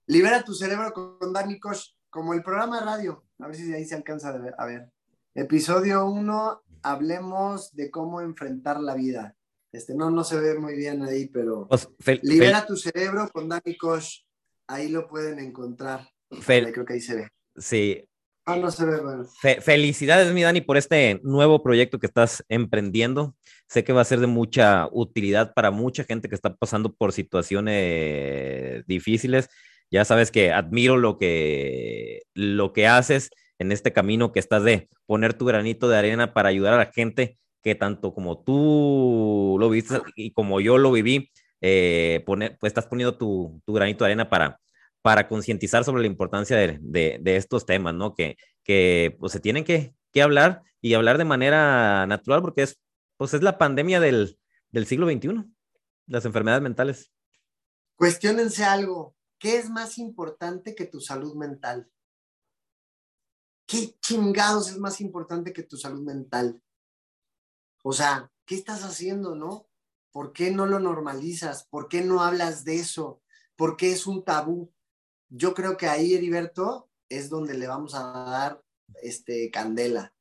[0.06, 3.84] libera tu cerebro con Dani Kosh, como el programa de radio, a ver si ahí
[3.84, 4.90] se alcanza a ver.
[5.34, 9.36] Episodio uno, hablemos de cómo enfrentar la vida.
[9.72, 11.90] Este, no, no se ve muy bien ahí, pero pues,
[12.22, 14.22] libera tu cerebro con Dani Kosh,
[14.68, 16.08] ahí lo pueden encontrar.
[16.72, 17.28] creo que ahí se ve.
[17.56, 18.07] Sí,
[18.48, 19.26] Ah, no se ve bueno.
[19.60, 23.36] felicidades, mi Dani, por este nuevo proyecto que estás emprendiendo.
[23.66, 27.12] Sé que va a ser de mucha utilidad para mucha gente que está pasando por
[27.12, 29.50] situaciones difíciles.
[29.90, 33.28] Ya sabes que admiro lo que, lo que haces
[33.58, 36.90] en este camino que estás de poner tu granito de arena para ayudar a la
[36.90, 41.30] gente que tanto como tú lo viste y como yo lo viví,
[41.60, 44.58] eh, poner, pues estás poniendo tu, tu granito de arena para,
[45.02, 48.14] para concientizar sobre la importancia de, de, estos temas, ¿no?
[48.14, 52.80] Que, que pues, se tienen que, que, hablar y hablar de manera natural porque es,
[53.16, 54.38] pues, es la pandemia del,
[54.70, 55.44] del siglo XXI,
[56.06, 57.12] las enfermedades mentales.
[57.96, 61.90] Cuestiónense algo, ¿qué es más importante que tu salud mental?
[63.66, 66.62] ¿Qué chingados es más importante que tu salud mental?
[67.82, 69.68] O sea, ¿qué estás haciendo, no?
[70.10, 71.66] ¿Por qué no lo normalizas?
[71.68, 73.22] ¿Por qué no hablas de eso?
[73.56, 74.72] ¿Por qué es un tabú?
[75.28, 78.62] Yo creo que ahí, Heriberto, es donde le vamos a dar
[79.02, 80.14] este, candela.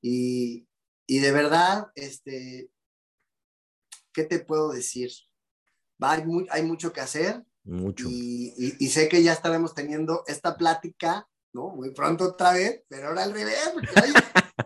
[0.00, 0.66] Y,
[1.08, 2.70] de verdad, este,
[4.12, 5.10] ¿qué te puedo decir?
[6.00, 7.44] hay, hay, mucho que hacer.
[7.64, 8.06] Mucho.
[8.08, 11.70] Y, sé que ya estaremos teniendo esta plática, ¿no?
[11.70, 13.72] Muy pronto otra vez, pero ahora al revés,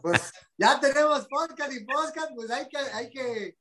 [0.02, 0.20] pues
[0.58, 3.58] ya tenemos podcast y podcast, pues hay que, hay que,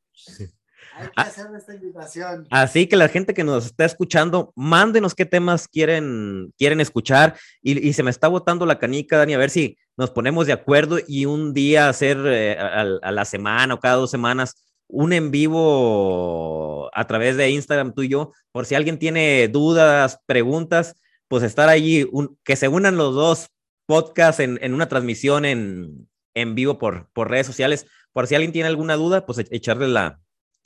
[0.95, 2.47] hay que hacer esta invitación.
[2.49, 7.93] Así que la gente que nos está escuchando, mándenos qué temas quieren, quieren escuchar y,
[7.93, 11.25] se me está botando la canica, Dani, a ver si nos ponemos de acuerdo y
[11.25, 17.05] un día hacer eh, a, la semana o cada dos semanas un en vivo a
[17.05, 20.95] través de Instagram tú y yo, por si alguien tiene dudas, preguntas,
[21.27, 22.09] pues estar allí,
[22.43, 23.49] que se unan los dos
[23.85, 27.85] podcasts en, en una transmisión en, en vivo por, por redes sociales.
[28.11, 30.19] Por si alguien tiene alguna duda, pues echarle la,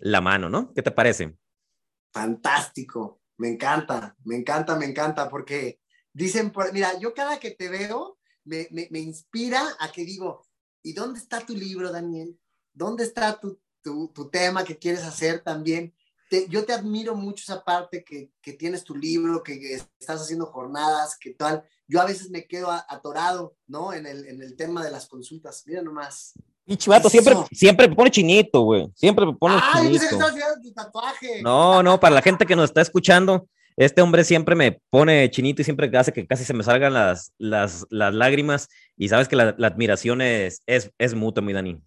[0.03, 0.73] la mano, ¿no?
[0.73, 1.37] ¿Qué te parece?
[2.11, 5.79] Fantástico, me encanta, me encanta, me encanta, porque
[6.11, 10.45] dicen, mira, yo cada que te veo, me, me, inspira a que digo,
[10.81, 12.37] ¿y dónde está tu libro, Daniel?
[12.73, 15.93] ¿Dónde está tu, tu, tu tema que quieres hacer también?
[16.49, 21.15] yo te admiro mucho esa parte que, que, tienes tu libro, que estás haciendo jornadas,
[21.15, 21.63] que tal.
[21.87, 23.93] Yo a veces me quedo atorado, ¿no?
[23.93, 25.63] En el, en el tema de las consultas.
[25.67, 26.33] Mira nomás.
[26.65, 28.87] Y chivato, siempre, siempre me pone chinito, güey.
[28.95, 30.17] Siempre me pone Ay, chinito.
[30.61, 31.41] Tu tatuaje.
[31.41, 35.61] No, no, para la gente que nos está escuchando, este hombre siempre me pone chinito
[35.61, 38.69] y siempre hace que casi se me salgan las, las, las lágrimas.
[38.95, 41.81] Y sabes que la, la admiración es, es, es mutua, mi Dani.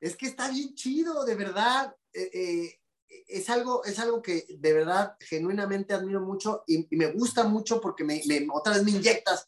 [0.00, 1.94] Es que está bien chido, de verdad.
[2.12, 2.80] Eh, eh,
[3.28, 7.80] es, algo, es algo que de verdad genuinamente admiro mucho y, y me gusta mucho
[7.80, 9.46] porque me, me, otra vez me inyectas,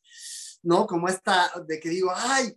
[0.63, 0.87] ¿no?
[0.87, 2.53] Como esta de que digo, ay,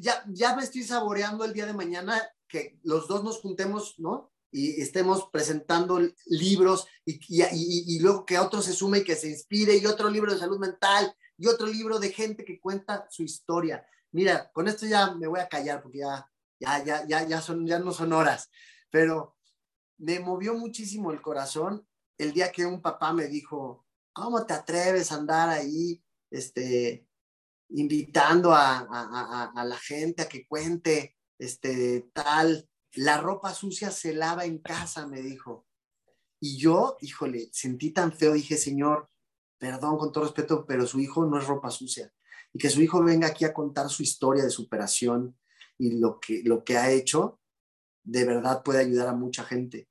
[0.00, 4.32] ya, ya me estoy saboreando el día de mañana que los dos nos juntemos, ¿no?
[4.50, 9.84] Y estemos presentando libros y, luego que otro se sume y que se inspire y
[9.84, 13.86] otro libro de salud mental y otro libro de gente que cuenta su historia.
[14.12, 16.26] Mira, con esto ya me voy a callar porque ya,
[16.58, 18.48] ya, ya, ya, ya, son, ya no son horas,
[18.90, 19.36] pero
[19.98, 21.86] me movió muchísimo el corazón
[22.18, 27.07] el día que un papá me dijo, ¿cómo te atreves a andar ahí, este,
[27.70, 34.58] invitando a, la gente a que cuente este tal, la ropa sucia se lava en
[34.58, 35.66] casa, me dijo.
[36.40, 39.10] Y yo, híjole, sentí tan feo, dije, Señor,
[39.58, 42.12] perdón con todo respeto, pero su hijo no es ropa sucia.
[42.52, 45.36] Y que su hijo venga aquí a contar su historia de superación
[45.76, 47.40] y lo que, lo que ha hecho,
[48.02, 49.88] de verdad puede ayudar a mucha gente.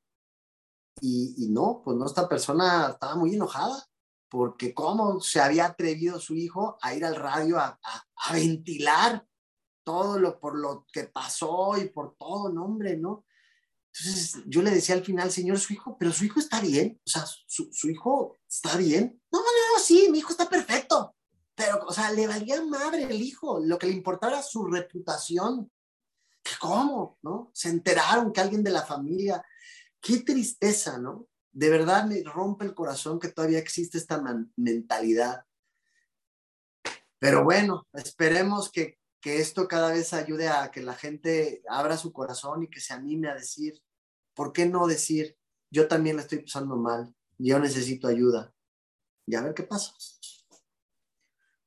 [0.99, 3.85] Y, no, pues no, esta persona estaba muy enojada
[4.29, 9.25] porque cómo se había atrevido su hijo a ir al radio a, a, ventilar
[9.83, 13.25] todo lo por lo que pasó y por todo, nombre, ¿no?
[13.93, 17.09] Entonces yo le decía al final, señor, su hijo, pero su hijo está bien, o
[17.09, 19.19] sea, su, su hijo está bien.
[19.31, 21.15] No, no, no, sí, mi hijo está perfecto.
[21.55, 25.71] Pero, o sea, le valía madre el hijo, lo que le importaba era su reputación.
[26.59, 27.17] ¿Cómo?
[27.23, 27.49] ¿No?
[27.53, 29.43] Se enteraron que alguien de la familia
[29.99, 31.27] qué tristeza, ¿no?
[31.51, 34.21] De verdad me rompe el corazón que todavía existe esta
[34.55, 35.45] mentalidad.
[37.19, 42.13] Pero bueno, esperemos que, que esto cada vez ayude a que la gente abra su
[42.13, 43.81] corazón y que se anime a decir,
[44.35, 45.35] ¿por qué no decir,
[45.71, 48.53] yo también la estoy pasando mal, yo necesito ayuda?
[49.25, 49.93] Y a ver qué pasa.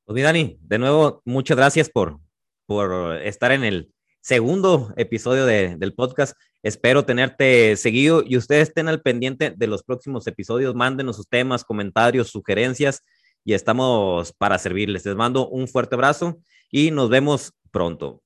[0.05, 2.19] Pues Dani, de nuevo, muchas gracias por,
[2.65, 6.37] por estar en el segundo episodio de, del podcast.
[6.63, 10.75] Espero tenerte seguido y ustedes estén al pendiente de los próximos episodios.
[10.75, 13.03] Mándenos sus temas, comentarios, sugerencias
[13.43, 15.03] y estamos para servirles.
[15.05, 16.39] Les mando un fuerte abrazo
[16.69, 18.21] y nos vemos pronto.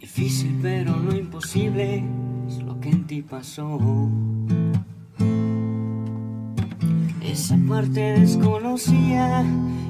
[0.00, 2.02] Difícil pero no imposible
[2.48, 3.78] es lo que en ti pasó.
[7.34, 9.42] Esa parte desconocida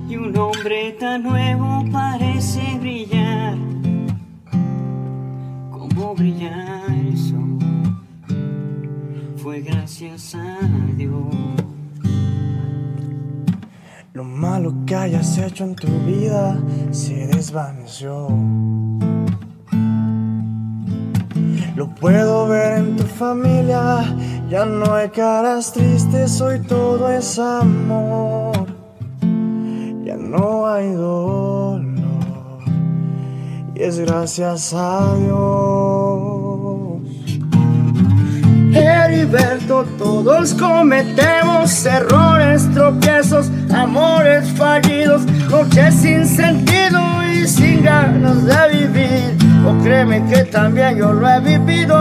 [0.09, 3.55] y un hombre tan nuevo parece brillar
[5.71, 7.59] como brillar el sol.
[9.37, 10.59] Fue gracias a
[10.97, 11.35] Dios.
[14.15, 16.59] Lo malo que hayas hecho en tu vida
[16.93, 18.27] se desvaneció.
[21.77, 24.17] Lo puedo ver en tu familia,
[24.49, 28.67] ya no hay caras tristes, hoy todo es amor.
[30.05, 31.83] Ya no hay dolor,
[33.75, 36.55] y es gracias a Dios.
[38.77, 47.01] Heriberto, todos cometemos errores, tropiezos, amores fallidos, noches sin sentido
[47.33, 51.97] y sin ganas de vivir o créeme que también yo lo he vivido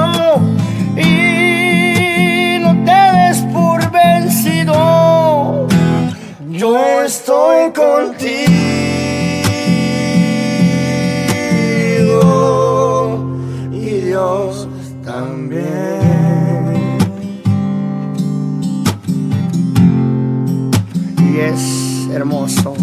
[4.04, 5.68] vencido.
[6.49, 8.54] Yo estoy contigo
[13.72, 14.68] y Dios
[15.04, 15.64] también.
[21.20, 22.76] Y es hermoso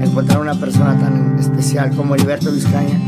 [0.00, 2.98] encontrar una persona tan especial como Heriberto Vizcaña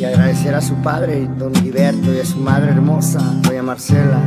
[0.00, 4.18] y agradecer a su padre, don Heriberto, y a su madre hermosa, doña Marcela,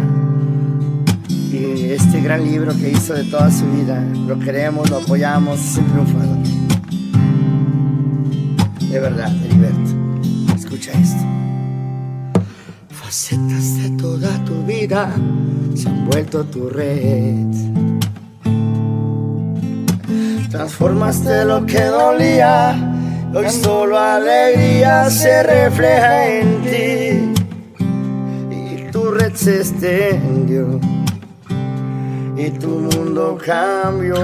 [1.55, 4.03] este gran libro que hizo de toda su vida.
[4.27, 6.37] Lo queremos, lo apoyamos, siempre un triunfador.
[8.89, 9.91] De verdad, Heriberto,
[10.55, 11.23] escucha esto.
[12.89, 15.13] Facetas de toda tu vida
[15.75, 17.47] se han vuelto tu red.
[20.49, 22.93] Transformaste lo que dolía
[23.35, 27.33] Hoy solo alegría se refleja en ti
[28.55, 30.79] y tu red se extendió
[32.37, 34.15] y tu mundo cambió.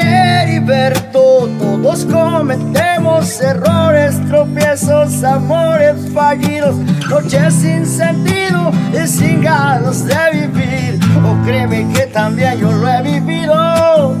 [0.00, 6.76] Heriberto, todos cometemos errores, tropiezos, amores fallidos,
[7.08, 11.00] noches sin sentido y sin ganas de vivir.
[11.24, 14.16] O oh, créeme que también yo lo he vivido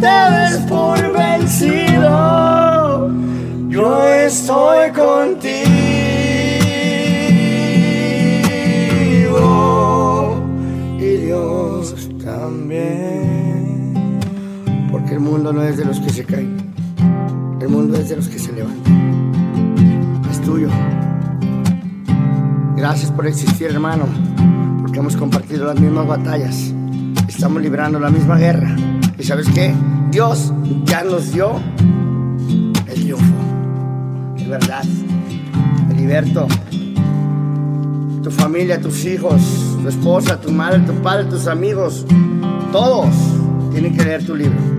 [0.00, 3.10] te por vencido,
[3.68, 5.63] yo estoy contigo
[15.14, 16.56] El mundo no es de los que se caen,
[17.60, 20.26] el mundo es de los que se levantan.
[20.28, 20.66] Es tuyo.
[22.76, 24.06] Gracias por existir, hermano,
[24.80, 26.74] porque hemos compartido las mismas batallas.
[27.28, 28.74] Estamos librando la misma guerra.
[29.16, 29.72] ¿Y sabes qué?
[30.10, 30.52] Dios
[30.84, 31.60] ya nos dio
[32.88, 33.34] el triunfo.
[34.36, 34.82] De verdad.
[35.92, 36.48] Heriberto,
[38.20, 39.40] tu familia, tus hijos,
[39.80, 42.04] tu esposa, tu madre, tu padre, tus amigos,
[42.72, 43.14] todos
[43.70, 44.73] tienen que leer tu libro.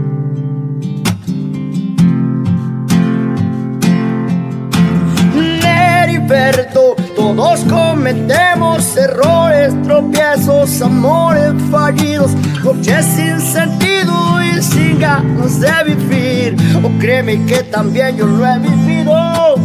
[7.35, 12.31] Todos cometemos errores, tropiezos, amores fallidos,
[12.63, 16.55] coches sin sentido y sin ganas de vivir.
[16.81, 19.55] O créeme que también yo lo he vivido.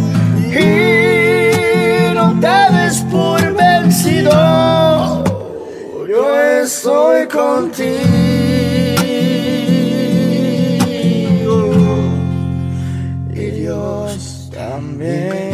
[0.50, 5.22] Y no te des por vencido,
[6.08, 8.00] yo estoy contigo.
[13.32, 15.49] Y Dios también.